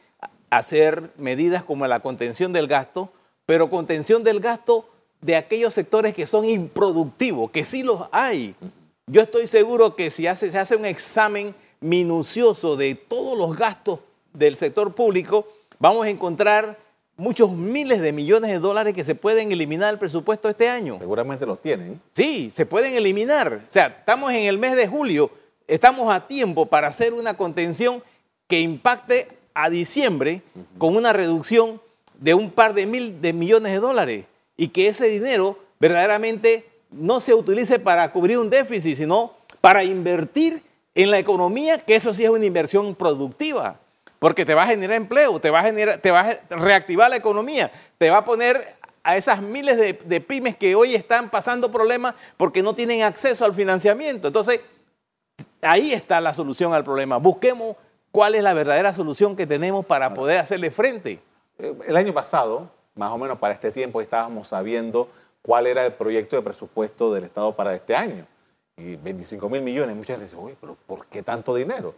hacer 0.50 1.10
medidas 1.16 1.62
como 1.64 1.86
la 1.86 2.00
contención 2.00 2.52
del 2.52 2.66
gasto, 2.66 3.12
pero 3.44 3.70
contención 3.70 4.24
del 4.24 4.40
gasto 4.40 4.88
de 5.20 5.36
aquellos 5.36 5.74
sectores 5.74 6.14
que 6.14 6.26
son 6.26 6.44
improductivos, 6.44 7.50
que 7.50 7.64
sí 7.64 7.82
los 7.82 8.08
hay. 8.12 8.54
Yo 9.06 9.22
estoy 9.22 9.46
seguro 9.46 9.94
que 9.94 10.10
si 10.10 10.24
se 10.24 10.58
hace 10.58 10.76
un 10.76 10.84
examen 10.84 11.54
minucioso 11.80 12.76
de 12.76 12.94
todos 12.94 13.38
los 13.38 13.56
gastos 13.56 14.00
del 14.32 14.56
sector 14.56 14.94
público, 14.94 15.46
vamos 15.78 16.06
a 16.06 16.10
encontrar 16.10 16.78
muchos 17.16 17.52
miles 17.52 18.00
de 18.00 18.12
millones 18.12 18.50
de 18.50 18.58
dólares 18.58 18.94
que 18.94 19.04
se 19.04 19.14
pueden 19.14 19.50
eliminar 19.50 19.90
del 19.90 19.98
presupuesto 19.98 20.48
este 20.48 20.68
año. 20.68 20.98
Seguramente 20.98 21.46
los 21.46 21.60
tienen. 21.60 22.00
Sí, 22.12 22.50
se 22.52 22.66
pueden 22.66 22.94
eliminar. 22.94 23.62
O 23.68 23.72
sea, 23.72 23.86
estamos 23.86 24.32
en 24.32 24.44
el 24.44 24.58
mes 24.58 24.76
de 24.76 24.86
julio, 24.86 25.30
estamos 25.66 26.14
a 26.14 26.26
tiempo 26.26 26.66
para 26.66 26.88
hacer 26.88 27.14
una 27.14 27.36
contención 27.36 28.02
que 28.46 28.60
impacte 28.60 29.28
a 29.54 29.70
diciembre 29.70 30.42
con 30.78 30.96
una 30.96 31.12
reducción 31.12 31.80
de 32.20 32.34
un 32.34 32.50
par 32.50 32.74
de 32.74 32.86
mil 32.86 33.20
de 33.20 33.32
millones 33.32 33.72
de 33.72 33.80
dólares 33.80 34.24
y 34.56 34.68
que 34.68 34.88
ese 34.88 35.08
dinero 35.08 35.58
verdaderamente 35.80 36.68
no 36.90 37.20
se 37.20 37.34
utilice 37.34 37.78
para 37.78 38.12
cubrir 38.12 38.38
un 38.38 38.50
déficit, 38.50 38.96
sino 38.96 39.32
para 39.60 39.84
invertir 39.84 40.62
en 40.94 41.10
la 41.10 41.18
economía, 41.18 41.78
que 41.78 41.94
eso 41.94 42.14
sí 42.14 42.24
es 42.24 42.30
una 42.30 42.44
inversión 42.46 42.94
productiva 42.94 43.80
porque 44.18 44.44
te 44.44 44.54
va 44.54 44.64
a 44.64 44.66
generar 44.66 44.96
empleo, 44.96 45.38
te 45.40 45.50
va 45.50 45.60
a, 45.60 45.64
generar, 45.64 45.98
te 45.98 46.10
va 46.10 46.20
a 46.20 46.38
reactivar 46.50 47.10
la 47.10 47.16
economía, 47.16 47.70
te 47.98 48.10
va 48.10 48.18
a 48.18 48.24
poner 48.24 48.76
a 49.06 49.16
esas 49.16 49.40
miles 49.40 49.76
de, 49.76 50.20
pymes 50.20 50.56
que 50.56 50.74
hoy 50.74 50.96
están 50.96 51.30
pasando 51.30 51.70
problemas 51.70 52.16
porque 52.36 52.60
no 52.60 52.74
tienen 52.74 53.02
acceso 53.02 53.44
al 53.44 53.54
financiamiento. 53.54 54.26
Entonces, 54.26 54.60
ahí 55.62 55.92
está 55.92 56.20
la 56.20 56.32
solución 56.32 56.74
al 56.74 56.82
problema. 56.82 57.18
Busquemos 57.18 57.76
cuál 58.10 58.34
es 58.34 58.42
la 58.42 58.52
verdadera 58.52 58.92
solución 58.92 59.36
que 59.36 59.46
tenemos 59.46 59.86
para 59.86 60.12
poder 60.12 60.38
hacerle 60.38 60.72
frente. 60.72 61.20
Eh, 61.58 61.72
el 61.86 61.96
año 61.96 62.12
pasado, 62.12 62.68
más 62.96 63.12
o 63.12 63.18
menos 63.18 63.38
para 63.38 63.54
este 63.54 63.70
tiempo, 63.70 64.00
estábamos 64.00 64.48
sabiendo 64.48 65.08
cuál 65.40 65.68
era 65.68 65.86
el 65.86 65.92
proyecto 65.92 66.34
de 66.34 66.42
presupuesto 66.42 67.14
del 67.14 67.24
Estado 67.24 67.54
para 67.54 67.76
este 67.76 67.94
año. 67.94 68.26
y 68.76 68.96
25 68.96 69.48
mil 69.48 69.62
millones. 69.62 69.94
Mucha 69.94 70.14
gente 70.14 70.24
dice, 70.24 70.36
uy, 70.36 70.56
pero 70.60 70.76
¿por 70.84 71.06
qué 71.06 71.22
tanto 71.22 71.54
dinero? 71.54 71.94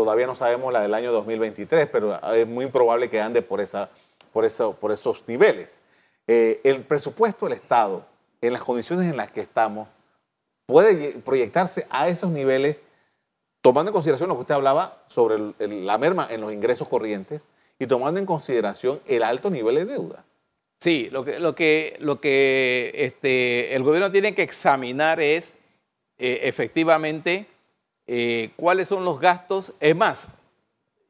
Todavía 0.00 0.26
no 0.26 0.34
sabemos 0.34 0.72
la 0.72 0.80
del 0.80 0.94
año 0.94 1.12
2023, 1.12 1.86
pero 1.88 2.18
es 2.32 2.46
muy 2.46 2.66
probable 2.68 3.10
que 3.10 3.20
ande 3.20 3.42
por, 3.42 3.60
esa, 3.60 3.90
por, 4.32 4.46
eso, 4.46 4.72
por 4.72 4.92
esos 4.92 5.22
niveles. 5.26 5.82
Eh, 6.26 6.58
el 6.64 6.80
presupuesto 6.84 7.44
del 7.44 7.52
Estado, 7.52 8.06
en 8.40 8.54
las 8.54 8.62
condiciones 8.62 9.10
en 9.10 9.18
las 9.18 9.30
que 9.30 9.42
estamos, 9.42 9.88
puede 10.64 11.18
proyectarse 11.18 11.86
a 11.90 12.08
esos 12.08 12.30
niveles, 12.30 12.78
tomando 13.60 13.90
en 13.90 13.92
consideración 13.92 14.30
lo 14.30 14.36
que 14.36 14.40
usted 14.40 14.54
hablaba 14.54 15.02
sobre 15.06 15.52
la 15.58 15.98
merma 15.98 16.26
en 16.30 16.40
los 16.40 16.50
ingresos 16.50 16.88
corrientes 16.88 17.46
y 17.78 17.86
tomando 17.86 18.18
en 18.18 18.24
consideración 18.24 19.02
el 19.06 19.22
alto 19.22 19.50
nivel 19.50 19.74
de 19.74 19.84
deuda. 19.84 20.24
Sí, 20.80 21.10
lo 21.12 21.26
que, 21.26 21.38
lo 21.38 21.54
que, 21.54 21.98
lo 22.00 22.22
que 22.22 22.90
este, 22.94 23.74
el 23.74 23.82
gobierno 23.82 24.10
tiene 24.10 24.34
que 24.34 24.42
examinar 24.44 25.20
es 25.20 25.58
eh, 26.16 26.40
efectivamente 26.44 27.48
eh, 28.06 28.50
cuáles 28.56 28.88
son 28.88 29.04
los 29.04 29.20
gastos. 29.20 29.72
Es 29.80 29.94
más, 29.94 30.28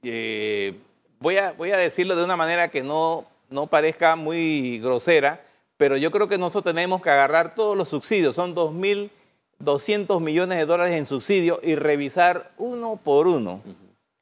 eh, 0.03 0.79
voy, 1.19 1.37
a, 1.37 1.53
voy 1.53 1.73
a 1.73 1.77
decirlo 1.77 2.17
de 2.17 2.25
una 2.25 2.37
manera 2.37 2.69
que 2.69 2.83
no, 2.83 3.27
no 3.51 3.67
parezca 3.67 4.17
muy 4.17 4.79
grosera, 4.81 5.45
pero 5.77 5.97
yo 5.97 6.11
creo 6.11 6.29
que 6.29 6.39
nosotros 6.39 6.75
tenemos 6.75 7.03
que 7.03 7.11
agarrar 7.11 7.55
todos 7.55 7.77
los 7.77 7.89
subsidios, 7.89 8.35
son 8.35 8.55
2.200 8.55 10.21
millones 10.21 10.59
de 10.59 10.67
dólares 10.67 10.95
en 10.95 11.07
subsidios 11.07 11.59
y 11.63 11.75
revisar 11.75 12.53
uno 12.59 13.01
por 13.03 13.27
uno, 13.27 13.63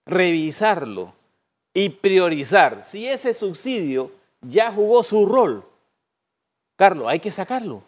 revisarlo 0.07 1.15
y 1.75 1.91
priorizar. 1.91 2.83
Si 2.83 3.07
ese 3.07 3.35
subsidio 3.35 4.11
ya 4.41 4.73
jugó 4.73 5.03
su 5.03 5.27
rol, 5.27 5.65
Carlos, 6.77 7.09
hay 7.09 7.19
que 7.19 7.33
sacarlo. 7.33 7.83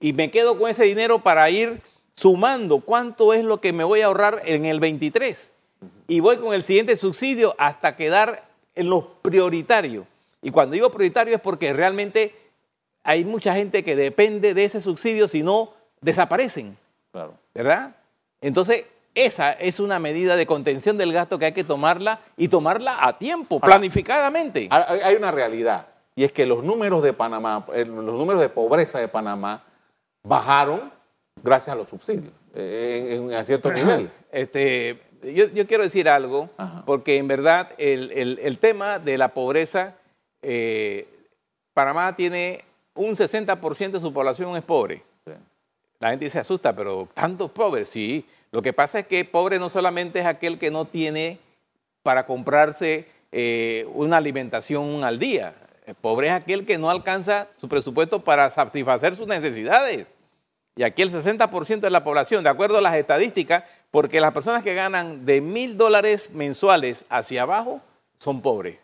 Y 0.00 0.12
me 0.12 0.30
quedo 0.30 0.58
con 0.58 0.70
ese 0.70 0.84
dinero 0.84 1.18
para 1.18 1.48
ir 1.50 1.80
sumando 2.18 2.80
cuánto 2.80 3.32
es 3.32 3.44
lo 3.44 3.60
que 3.60 3.72
me 3.72 3.84
voy 3.84 4.00
a 4.00 4.06
ahorrar 4.06 4.42
en 4.44 4.64
el 4.64 4.80
23. 4.80 5.52
Y 6.08 6.18
voy 6.18 6.38
con 6.38 6.52
el 6.52 6.64
siguiente 6.64 6.96
subsidio 6.96 7.54
hasta 7.58 7.94
quedar 7.94 8.42
en 8.74 8.90
lo 8.90 9.14
prioritario. 9.22 10.04
Y 10.42 10.50
cuando 10.50 10.72
digo 10.72 10.90
prioritario 10.90 11.36
es 11.36 11.40
porque 11.40 11.72
realmente 11.72 12.34
hay 13.04 13.24
mucha 13.24 13.54
gente 13.54 13.84
que 13.84 13.94
depende 13.94 14.52
de 14.52 14.64
ese 14.64 14.80
subsidio, 14.80 15.28
si 15.28 15.44
no, 15.44 15.74
desaparecen. 16.00 16.76
Claro. 17.12 17.34
¿Verdad? 17.54 17.94
Entonces, 18.40 18.86
esa 19.14 19.52
es 19.52 19.78
una 19.78 20.00
medida 20.00 20.34
de 20.34 20.44
contención 20.44 20.98
del 20.98 21.12
gasto 21.12 21.38
que 21.38 21.44
hay 21.44 21.52
que 21.52 21.62
tomarla 21.62 22.18
y 22.36 22.48
tomarla 22.48 23.06
a 23.06 23.16
tiempo, 23.16 23.60
planificadamente. 23.60 24.68
Hay 24.72 25.14
una 25.14 25.30
realidad, 25.30 25.86
y 26.16 26.24
es 26.24 26.32
que 26.32 26.46
los 26.46 26.64
números 26.64 27.00
de 27.04 27.12
Panamá, 27.12 27.64
eh, 27.72 27.84
los 27.84 28.04
números 28.04 28.40
de 28.40 28.48
pobreza 28.48 28.98
de 28.98 29.06
Panamá 29.06 29.62
bajaron 30.24 30.97
gracias 31.42 31.74
a 31.74 31.76
los 31.76 31.88
subsidios, 31.88 32.32
eh, 32.54 33.16
en, 33.16 33.32
a 33.32 33.44
cierto 33.44 33.72
nivel. 33.72 34.10
Este, 34.30 35.00
yo, 35.22 35.66
quiero 35.66 35.82
decir 35.82 36.08
algo, 36.08 36.50
porque 36.84 37.16
en 37.16 37.28
verdad 37.28 37.70
el, 37.78 38.58
tema 38.60 38.98
de 38.98 39.16
la 39.16 39.32
pobreza, 39.32 39.94
eh, 40.42 41.08
Panamá 41.72 42.14
tiene 42.14 42.64
un 42.94 43.16
60% 43.16 43.90
de 43.92 44.00
su 44.00 44.12
población 44.12 44.54
es 44.56 44.62
pobre. 44.62 45.02
La 45.98 46.10
gente 46.10 46.30
se 46.30 46.38
asusta, 46.38 46.76
pero 46.76 47.08
tantos 47.14 47.50
pobres, 47.50 47.88
sí. 47.88 48.24
Lo 48.52 48.62
que 48.62 48.72
pasa 48.72 49.00
es 49.00 49.06
que 49.06 49.24
pobre 49.24 49.58
no 49.58 49.68
solamente 49.68 50.20
es 50.20 50.26
aquel 50.26 50.58
que 50.58 50.70
no 50.70 50.84
tiene 50.84 51.38
para 52.02 52.24
comprarse 52.26 53.08
eh, 53.32 53.86
una 53.94 54.18
alimentación 54.18 55.04
al 55.04 55.18
día. 55.18 55.54
Pobre 56.00 56.28
es 56.28 56.34
aquel 56.34 56.66
que 56.66 56.78
no 56.78 56.90
alcanza 56.90 57.48
su 57.58 57.68
presupuesto 57.68 58.22
para 58.22 58.48
satisfacer 58.50 59.16
sus 59.16 59.26
necesidades. 59.26 60.06
Y 60.78 60.84
aquí 60.84 61.02
el 61.02 61.10
60% 61.10 61.80
de 61.80 61.90
la 61.90 62.04
población, 62.04 62.44
de 62.44 62.50
acuerdo 62.50 62.78
a 62.78 62.80
las 62.80 62.94
estadísticas, 62.94 63.64
porque 63.90 64.20
las 64.20 64.30
personas 64.30 64.62
que 64.62 64.74
ganan 64.74 65.26
de 65.26 65.40
mil 65.40 65.76
dólares 65.76 66.30
mensuales 66.30 67.04
hacia 67.08 67.42
abajo 67.42 67.80
son 68.16 68.40
pobres. 68.40 68.78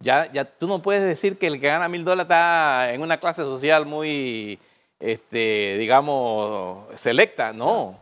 Ya, 0.00 0.30
ya 0.30 0.44
tú 0.44 0.68
no 0.68 0.82
puedes 0.82 1.02
decir 1.02 1.38
que 1.38 1.46
el 1.46 1.60
que 1.60 1.68
gana 1.68 1.88
mil 1.88 2.04
dólares 2.04 2.24
está 2.24 2.92
en 2.92 3.00
una 3.00 3.18
clase 3.18 3.40
social 3.40 3.86
muy, 3.86 4.58
este, 5.00 5.76
digamos, 5.78 6.84
selecta. 7.00 7.54
No, 7.54 7.98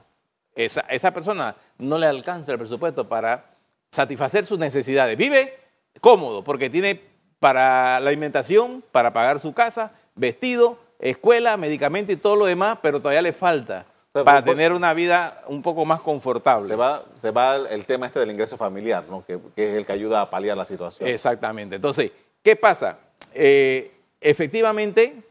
esa, 0.57 0.81
esa 0.89 1.13
persona 1.13 1.55
no 1.79 1.97
le 1.97 2.07
alcanza 2.07 2.51
el 2.51 2.59
presupuesto 2.59 3.09
para 3.09 3.55
satisfacer 3.93 4.47
sus 4.47 4.59
necesidades. 4.59 5.17
Vive 5.17 5.61
cómodo 6.01 6.43
porque 6.43 6.69
tiene 6.69 7.01
para 7.39 8.01
la 8.01 8.09
alimentación, 8.09 8.83
para 8.91 9.13
pagar 9.13 9.39
su 9.39 9.53
casa, 9.53 9.93
vestido, 10.17 10.90
escuela, 11.01 11.57
medicamento 11.57 12.13
y 12.13 12.17
todo 12.17 12.37
lo 12.37 12.47
demás, 12.47 12.79
pero 12.83 13.01
todavía 13.01 13.23
le 13.23 13.33
falta 13.33 13.87
para 14.13 14.45
tener 14.45 14.73
una 14.73 14.93
vida 14.93 15.43
un 15.47 15.63
poco 15.63 15.85
más 15.85 16.01
confortable. 16.01 16.67
Se 16.67 16.75
va, 16.75 17.05
se 17.15 17.31
va 17.31 17.57
el 17.57 17.85
tema 17.87 18.07
este 18.07 18.19
del 18.19 18.31
ingreso 18.31 18.57
familiar, 18.57 19.05
¿no? 19.09 19.25
que, 19.25 19.39
es 19.57 19.75
el 19.77 19.87
que 19.87 19.93
ayuda 19.93 20.21
a 20.21 20.31
paliar 20.31 20.57
la 20.57 20.65
situación. 20.65 21.09
Exactamente. 21.09 21.77
Entonces, 21.77 22.11
¿qué 22.43 22.57
pasa? 22.57 22.99
Eh, 23.33 23.93
efectivamente, 24.21 25.23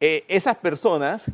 eh, 0.00 0.24
esas 0.28 0.56
personas, 0.56 1.30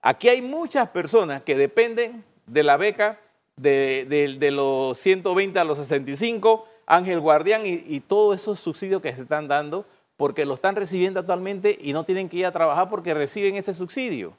aquí 0.00 0.28
hay 0.28 0.40
muchas 0.40 0.88
personas 0.90 1.42
que 1.42 1.56
dependen 1.56 2.24
de 2.46 2.62
la 2.62 2.76
beca 2.76 3.20
de, 3.56 4.50
los 4.52 4.96
120 4.98 5.58
a 5.58 5.64
los 5.64 5.78
65, 5.78 6.68
Ángel 6.86 7.20
Guardián 7.20 7.66
y, 7.66 7.82
y 7.84 8.00
todos 8.00 8.40
esos 8.40 8.60
subsidios 8.60 9.02
que 9.02 9.14
se 9.14 9.22
están 9.22 9.48
dando 9.48 9.84
porque 10.18 10.44
lo 10.44 10.54
están 10.54 10.74
recibiendo 10.74 11.20
actualmente 11.20 11.78
y 11.80 11.92
no 11.92 12.04
tienen 12.04 12.28
que 12.28 12.38
ir 12.38 12.46
a 12.46 12.52
trabajar 12.52 12.90
porque 12.90 13.14
reciben 13.14 13.54
ese 13.54 13.72
subsidio. 13.72 14.36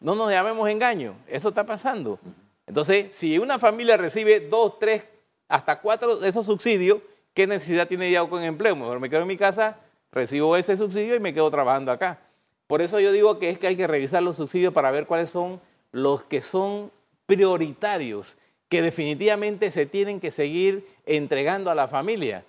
No 0.00 0.16
nos 0.16 0.32
llamemos 0.32 0.68
engaño, 0.68 1.14
eso 1.28 1.50
está 1.50 1.64
pasando. 1.64 2.18
Entonces, 2.66 3.14
si 3.14 3.38
una 3.38 3.60
familia 3.60 3.96
recibe 3.96 4.40
dos, 4.40 4.80
tres, 4.80 5.04
hasta 5.48 5.80
cuatro 5.80 6.16
de 6.16 6.28
esos 6.28 6.44
subsidios, 6.44 6.98
¿qué 7.34 7.46
necesidad 7.46 7.86
tiene 7.86 8.10
ya 8.10 8.28
con 8.28 8.42
empleo? 8.42 8.74
Mejor 8.74 8.98
me 8.98 9.08
quedo 9.08 9.22
en 9.22 9.28
mi 9.28 9.36
casa, 9.36 9.78
recibo 10.10 10.56
ese 10.56 10.76
subsidio 10.76 11.14
y 11.14 11.20
me 11.20 11.32
quedo 11.32 11.48
trabajando 11.52 11.92
acá. 11.92 12.18
Por 12.66 12.82
eso 12.82 12.98
yo 12.98 13.12
digo 13.12 13.38
que 13.38 13.50
es 13.50 13.58
que 13.58 13.68
hay 13.68 13.76
que 13.76 13.86
revisar 13.86 14.24
los 14.24 14.36
subsidios 14.36 14.74
para 14.74 14.90
ver 14.90 15.06
cuáles 15.06 15.30
son 15.30 15.60
los 15.92 16.24
que 16.24 16.42
son 16.42 16.90
prioritarios, 17.26 18.38
que 18.68 18.82
definitivamente 18.82 19.70
se 19.70 19.86
tienen 19.86 20.18
que 20.18 20.32
seguir 20.32 20.84
entregando 21.06 21.70
a 21.70 21.76
la 21.76 21.86
familia. 21.86 22.44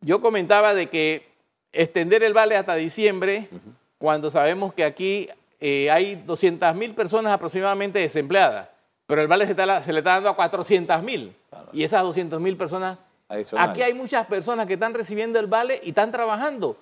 Yo 0.00 0.20
comentaba 0.20 0.74
de 0.74 0.88
que 0.88 1.29
extender 1.72 2.22
el 2.22 2.34
vale 2.34 2.56
hasta 2.56 2.74
diciembre, 2.74 3.48
cuando 3.98 4.30
sabemos 4.30 4.74
que 4.74 4.84
aquí 4.84 5.28
eh, 5.60 5.90
hay 5.90 6.16
200 6.16 6.74
mil 6.74 6.94
personas 6.94 7.32
aproximadamente 7.32 7.98
desempleadas, 7.98 8.68
pero 9.06 9.22
el 9.22 9.28
vale 9.28 9.46
se, 9.46 9.92
le 9.92 9.98
está 9.98 10.14
dando 10.14 10.28
a 10.28 10.36
400 10.36 11.02
mil. 11.02 11.36
Y 11.72 11.84
esas 11.84 12.02
200 12.02 12.40
mil 12.40 12.56
personas, 12.56 12.98
aquí 13.28 13.82
hay 13.82 13.94
muchas 13.94 14.26
personas 14.26 14.66
que 14.66 14.74
están 14.74 14.94
recibiendo 14.94 15.38
el 15.38 15.46
vale 15.46 15.80
y 15.82 15.90
están 15.90 16.12
trabajando. 16.12 16.76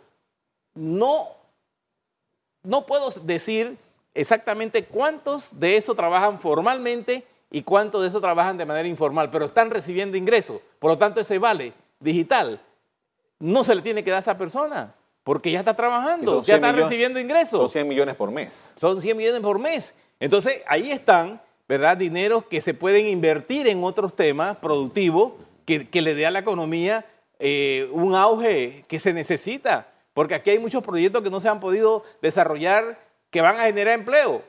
No, 0.75 1.29
no 2.63 2.87
puedo 2.87 3.11
decir 3.23 3.77
exactamente 4.15 4.85
cuántos 4.85 5.59
de 5.59 5.77
eso 5.77 5.95
trabajan 5.95 6.39
formalmente 6.39 7.27
y 7.51 7.63
cuántos 7.63 8.03
de 8.03 8.09
eso 8.09 8.21
trabajan 8.21 8.57
de 8.59 8.67
manera 8.67 8.89
informal, 8.89 9.31
pero 9.31 9.47
están 9.47 9.71
recibiendo 9.71 10.17
ingresos. 10.17 10.61
Por 10.79 10.91
lo 10.91 10.99
tanto, 10.99 11.21
ese 11.21 11.39
vale 11.39 11.73
digital 11.99 12.61
no 13.41 13.65
se 13.65 13.75
le 13.75 13.83
tiene 13.83 14.03
que 14.03 14.11
dar 14.11 14.19
a 14.19 14.21
esa 14.21 14.39
persona, 14.39 14.95
porque 15.23 15.51
ya 15.51 15.61
está 15.61 15.75
trabajando, 15.75 16.43
ya 16.43 16.57
está 16.57 16.73
recibiendo 16.73 17.21
ingresos. 17.21 17.61
Son 17.61 17.69
100 17.69 17.89
millones 17.89 18.17
por 18.17 18.31
mes. 18.31 18.75
Son 18.77 19.01
100 19.01 19.17
millones 19.17 19.43
por 19.43 19.59
mes. 19.59 19.95
Entonces, 20.21 20.63
ahí 20.67 20.91
están, 20.91 21.41
¿verdad? 21.69 21.97
Dineros 21.97 22.45
que 22.47 22.61
se 22.61 22.75
pueden 22.75 23.07
invertir 23.07 23.69
en 23.69 23.85
otros 23.85 24.17
temas 24.17 24.57
productivos 24.57 25.33
que, 25.65 25.89
le 26.01 26.15
dé 26.15 26.27
a 26.27 26.31
la 26.31 26.39
economía 26.39 27.05
eh, 27.39 27.89
un 27.93 28.15
auge 28.15 28.85
que 28.89 28.99
se 28.99 29.13
necesita, 29.13 29.93
porque 30.15 30.35
aquí 30.35 30.51
hay 30.51 30.59
muchos 30.59 30.83
proyectos 30.83 31.23
que 31.23 31.31
no 31.31 31.41
se 31.41 31.49
han 31.49 31.61
podido 31.61 32.03
desarrollar 32.23 32.99
que 33.31 33.43
van 33.43 33.61
a 33.61 33.65
generar 33.65 33.95
empleo. 33.95 34.43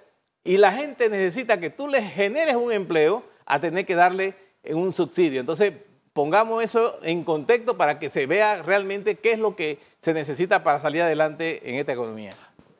Y 0.43 0.58
la 0.58 0.71
gente 0.71 1.10
necesita 1.10 1.60
que 1.60 1.69
tú 1.69 1.88
les 1.88 2.10
generes 2.10 2.56
un 2.56 2.71
empleo 2.71 3.23
a 3.45 3.60
tener 3.60 3.86
que 3.86 3.95
darle 3.95 4.36
un 4.63 4.93
subsidio. 4.93 5.41
Entonces, 5.41 5.73
pongamos 6.13 6.63
eso 6.63 7.00
en 7.04 7.24
contexto 7.24 7.78
para 7.78 8.00
que 8.00 8.10
se 8.10 8.26
vea 8.26 8.62
realmente 8.62 9.15
qué 9.15 9.34
es 9.34 9.39
lo 9.39 9.56
que 9.56 9.80
se 9.98 10.13
necesita 10.13 10.63
para 10.63 10.80
salir 10.80 11.02
adelante 11.02 11.69
en 11.69 11.76
esta 11.76 11.93
economía. 11.93 12.34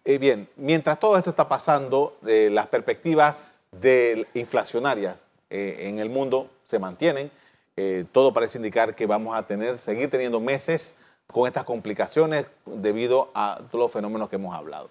Eh, 0.06 0.18
bien, 0.18 0.50
mientras 0.56 1.00
todo 1.00 1.18
esto 1.18 1.30
está 1.30 1.48
pasando, 1.48 2.18
eh, 2.26 2.50
las 2.52 2.68
perspectivas 2.68 3.36
inflacionarias 4.34 5.28
eh, 5.50 5.88
en 5.88 6.00
el 6.00 6.10
mundo 6.10 6.50
se 6.64 6.80
mantienen. 6.80 7.32
todo 8.12 8.34
parece 8.34 8.58
indicar 8.58 8.94
que 8.94 9.06
vamos 9.06 9.36
a 9.36 9.46
tener, 9.48 9.78
seguir 9.78 10.10
teniendo 10.10 10.42
meses 10.42 10.96
con 11.28 11.48
estas 11.48 11.64
complicaciones 11.64 12.46
debido 12.66 13.30
a 13.34 13.62
todos 13.72 13.84
los 13.84 13.92
fenómenos 13.92 14.28
que 14.28 14.36
hemos 14.36 14.54
hablado. 14.54 14.90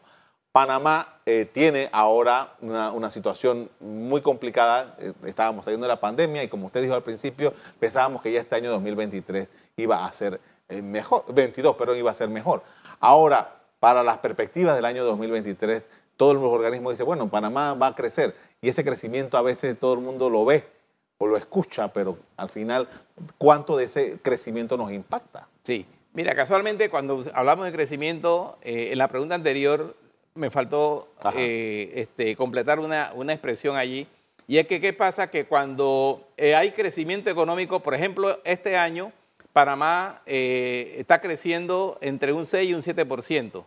Panamá 0.58 1.20
eh, 1.24 1.44
tiene 1.44 1.88
ahora 1.92 2.54
una, 2.62 3.10
situación 3.10 3.70
muy 3.78 4.20
complicada. 4.22 4.96
Eh, 4.98 5.12
estábamos 5.24 5.64
saliendo 5.64 5.86
de 5.86 5.92
la 5.92 6.00
pandemia 6.00 6.42
y 6.42 6.48
como 6.48 6.66
usted 6.66 6.82
dijo 6.82 6.94
al 6.94 7.04
principio, 7.04 7.54
pensábamos 7.78 8.22
que 8.22 8.32
ya 8.32 8.40
este 8.40 8.56
año 8.56 8.68
2023 8.72 9.48
iba 9.76 10.04
a 10.04 10.12
ser 10.12 10.40
eh, 10.68 10.82
mejor, 10.82 11.32
22, 11.32 11.76
pero 11.78 11.94
iba 11.94 12.10
a 12.10 12.14
ser 12.14 12.28
mejor. 12.28 12.64
Ahora, 12.98 13.60
para 13.78 14.02
las 14.02 14.18
perspectivas 14.18 14.74
del 14.74 14.84
año 14.84 15.04
2023, 15.04 15.86
todos 16.16 16.34
los 16.34 16.52
organismos 16.52 16.94
dicen, 16.94 17.06
bueno, 17.06 17.30
Panamá 17.30 17.74
va 17.74 17.86
a 17.86 17.94
crecer 17.94 18.34
y 18.60 18.68
ese 18.68 18.84
crecimiento 18.84 19.38
a 19.38 19.42
veces 19.42 19.78
todo 19.78 19.94
el 19.94 20.00
mundo 20.00 20.28
lo 20.28 20.44
ve 20.44 20.66
o 21.18 21.28
lo 21.28 21.36
escucha, 21.36 21.92
pero 21.92 22.18
al 22.36 22.50
final, 22.50 22.88
¿cuánto 23.38 23.76
de 23.76 23.84
ese 23.84 24.18
crecimiento 24.22 24.76
nos 24.76 24.90
impacta? 24.90 25.46
Sí, 25.62 25.86
mira, 26.14 26.34
casualmente 26.34 26.90
cuando 26.90 27.22
hablamos 27.32 27.64
de 27.64 27.70
crecimiento, 27.70 28.58
en 28.62 28.98
la 28.98 29.06
pregunta 29.06 29.36
anterior 29.36 29.94
me 30.34 30.50
faltó 30.50 31.08
eh, 31.36 31.92
este, 31.94 32.36
completar 32.36 32.78
una, 32.78 33.12
una, 33.14 33.32
expresión 33.32 33.76
allí, 33.76 34.06
y 34.46 34.58
es 34.58 34.66
que 34.66 34.80
qué 34.80 34.92
pasa 34.92 35.30
que 35.30 35.46
cuando 35.46 36.28
eh, 36.36 36.54
hay 36.54 36.70
crecimiento 36.72 37.30
económico, 37.30 37.80
por 37.80 37.94
ejemplo, 37.94 38.40
este 38.44 38.76
año, 38.76 39.12
Panamá 39.52 40.22
está 40.26 41.20
creciendo 41.20 41.98
entre 42.00 42.32
un 42.32 42.46
6 42.46 42.70
y 42.70 42.74
un 42.74 42.82
7%. 42.82 43.64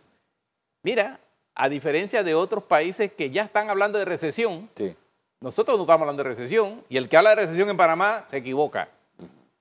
Mira, 0.82 1.20
a 1.54 1.68
diferencia 1.68 2.22
de 2.22 2.34
otros 2.34 2.64
países 2.64 3.12
que 3.12 3.30
ya 3.30 3.42
están 3.42 3.70
hablando 3.70 3.98
de 3.98 4.04
recesión, 4.04 4.70
sí. 4.74 4.94
nosotros 5.40 5.76
no 5.76 5.84
estamos 5.84 6.02
hablando 6.02 6.22
de 6.22 6.28
recesión 6.28 6.82
y 6.88 6.96
el 6.96 7.08
que 7.08 7.16
habla 7.16 7.30
de 7.30 7.42
recesión 7.42 7.68
en 7.68 7.76
Panamá 7.76 8.24
se 8.26 8.38
equivoca. 8.38 8.88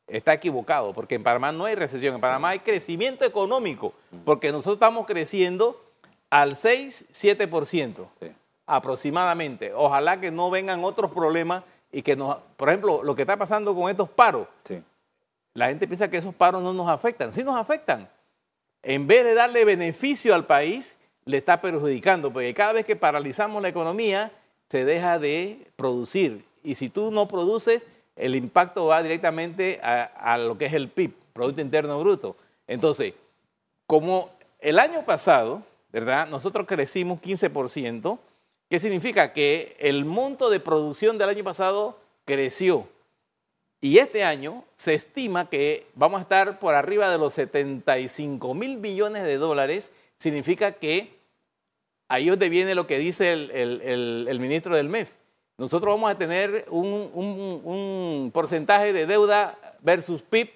Está 0.08 0.34
equivocado, 0.34 0.94
porque 0.94 1.16
en 1.16 1.24
Panamá 1.24 1.52
no 1.52 1.66
hay 1.66 1.76
recesión, 1.76 2.16
en 2.16 2.22
Panamá 2.22 2.50
hay 2.50 2.60
crecimiento 2.60 3.24
económico, 3.24 3.94
porque 4.26 4.52
nosotros 4.52 4.76
estamos 4.76 5.06
creciendo 5.06 5.80
al 6.32 6.56
6, 6.56 7.08
7% 7.12 8.08
aproximadamente. 8.66 9.74
Ojalá 9.76 10.20
que 10.20 10.32
no 10.32 10.50
vengan 10.50 10.84
otros 10.84 11.12
problemas 11.12 11.64
y 11.92 12.02
que 12.02 12.16
nos, 12.16 12.38
por 12.56 12.70
ejemplo, 12.70 13.04
lo 13.04 13.16
que 13.16 13.24
está 13.24 13.38
pasando 13.38 13.76
con 13.76 13.92
estos 13.92 14.10
paros. 14.10 14.48
La 15.54 15.68
gente 15.68 15.88
piensa 15.88 16.10
que 16.10 16.18
esos 16.18 16.34
paros 16.34 16.64
no 16.64 16.74
nos 16.74 16.90
afectan, 16.90 17.34
sí 17.34 17.44
nos 17.44 17.58
afectan. 17.58 18.10
En 18.82 19.06
vez 19.06 19.26
de 19.26 19.36
darle 19.36 19.66
beneficio 19.66 20.34
al 20.34 20.46
país, 20.46 20.98
le 21.26 21.38
está 21.38 21.62
perjudicando, 21.62 22.32
porque 22.32 22.54
cada 22.54 22.74
vez 22.74 22.86
que 22.86 22.96
paralizamos 22.96 23.62
la 23.62 23.68
economía, 23.68 24.32
se 24.70 24.86
deja 24.86 25.20
de 25.20 25.68
producir. 25.76 26.46
Y 26.64 26.76
si 26.76 26.88
tú 26.88 27.12
no 27.12 27.28
produces, 27.28 27.86
el 28.16 28.36
impacto 28.36 28.86
va 28.86 29.04
directamente 29.04 29.82
a, 29.84 30.38
lo 30.38 30.58
que 30.58 30.68
es 30.68 30.74
el 30.74 30.88
PIB, 30.88 31.14
Producto 31.34 31.62
Interno 31.62 32.00
Bruto. 32.00 32.38
Entonces, 32.68 33.14
como 33.86 34.30
el 34.60 34.80
año 34.80 35.04
pasado, 35.04 35.64
¿verdad? 35.92 36.28
Nosotros 36.28 36.68
crecimos 36.68 37.20
15%, 37.22 38.20
¿qué 38.70 38.80
significa? 38.80 39.34
Que 39.34 39.76
el 39.80 40.06
monto 40.06 40.50
de 40.50 40.60
producción 40.60 41.18
del 41.18 41.30
año 41.30 41.44
pasado 41.44 42.00
creció. 42.26 42.88
Y 43.82 43.98
este 43.98 44.24
año 44.24 44.64
se 44.76 44.94
estima 44.94 45.50
que 45.50 45.88
vamos 45.96 46.20
a 46.20 46.22
estar 46.22 46.60
por 46.60 46.76
arriba 46.76 47.10
de 47.10 47.18
los 47.18 47.34
75 47.34 48.54
mil 48.54 48.78
millones 48.78 49.24
de 49.24 49.38
dólares 49.38 49.92
significa 50.18 50.74
que 50.74 51.20
ahí 52.08 52.26
es 52.26 52.30
donde 52.30 52.50
viene 52.50 52.76
lo 52.76 52.86
que 52.86 53.00
dice 53.00 53.34
el, 53.34 54.38
ministro 54.40 54.76
del 54.76 54.88
MEF. 54.88 55.14
Nosotros 55.58 55.96
vamos 55.96 56.12
a 56.12 56.18
tener 56.18 56.66
un, 56.70 58.30
porcentaje 58.32 58.94
de 58.94 59.08
deuda 59.08 59.58
versus 59.82 60.22
PIB 60.22 60.50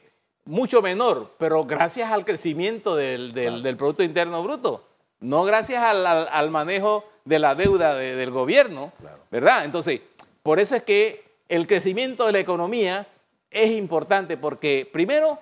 mucho 0.45 0.83
menor, 0.83 1.33
pero 1.39 1.63
gracias 1.65 2.11
al 2.11 2.25
crecimiento 2.25 2.95
del, 2.95 3.75
Producto 3.77 4.03
Interno 4.03 4.43
Bruto, 4.43 4.83
no 5.25 5.43
gracias 5.43 5.83
al, 5.83 6.51
manejo 6.51 7.03
de 7.25 7.39
la 7.39 7.55
deuda 7.55 7.95
del 7.95 8.31
gobierno, 8.31 8.93
¿verdad? 9.31 9.65
Entonces, 9.65 10.01
por 10.43 10.59
eso 10.59 10.75
es 10.75 10.83
que 10.83 11.23
el 11.49 11.65
crecimiento 11.65 12.25
de 12.25 12.31
la 12.31 12.39
economía 12.39 13.07
es 13.49 13.71
importante, 13.71 14.37
porque 14.37 14.87
primero 14.91 15.39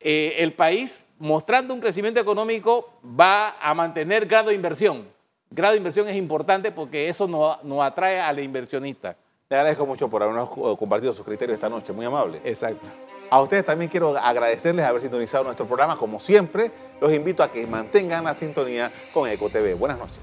eh, 0.00 0.34
el 0.38 0.52
país, 0.52 1.04
mostrando 1.18 1.72
un 1.72 1.80
crecimiento 1.80 2.20
económico, 2.20 2.90
va 3.04 3.56
a 3.60 3.72
mantener 3.74 4.26
grado 4.26 4.48
de 4.48 4.56
inversión. 4.56 5.06
Grado 5.50 5.72
de 5.72 5.78
inversión 5.78 6.08
es 6.08 6.16
importante 6.16 6.72
porque 6.72 7.08
eso 7.08 7.28
nos, 7.28 7.62
nos 7.62 7.82
atrae 7.82 8.20
al 8.20 8.40
inversionista. 8.40 9.16
Te 9.46 9.54
agradezco 9.56 9.86
mucho 9.86 10.08
por 10.08 10.22
habernos 10.22 10.48
compartido 10.76 11.12
sus 11.12 11.24
criterios 11.24 11.54
esta 11.54 11.68
noche, 11.68 11.92
muy 11.92 12.06
amable. 12.06 12.40
Exacto. 12.44 12.86
A 13.30 13.40
ustedes 13.40 13.64
también 13.64 13.88
quiero 13.88 14.16
agradecerles 14.18 14.84
haber 14.84 15.00
sintonizado 15.00 15.44
nuestro 15.44 15.64
programa. 15.66 15.96
Como 15.96 16.18
siempre, 16.18 16.72
los 17.00 17.12
invito 17.12 17.44
a 17.44 17.52
que 17.52 17.64
mantengan 17.64 18.24
la 18.24 18.34
sintonía 18.34 18.90
con 19.14 19.28
EcoTV. 19.28 19.76
Buenas 19.78 19.98
noches. 19.98 20.20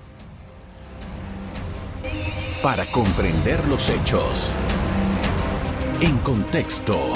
Para 2.61 2.85
comprender 2.87 3.65
los 3.67 3.89
hechos. 3.89 4.51
En 6.01 6.17
contexto. 6.17 7.13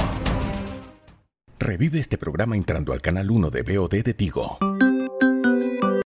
Revive 1.60 2.00
este 2.00 2.18
programa 2.18 2.56
entrando 2.56 2.94
al 2.94 3.02
canal 3.02 3.30
1 3.30 3.50
de 3.50 3.62
BOD 3.62 4.04
de 4.04 4.14
Tigo. 4.14 4.58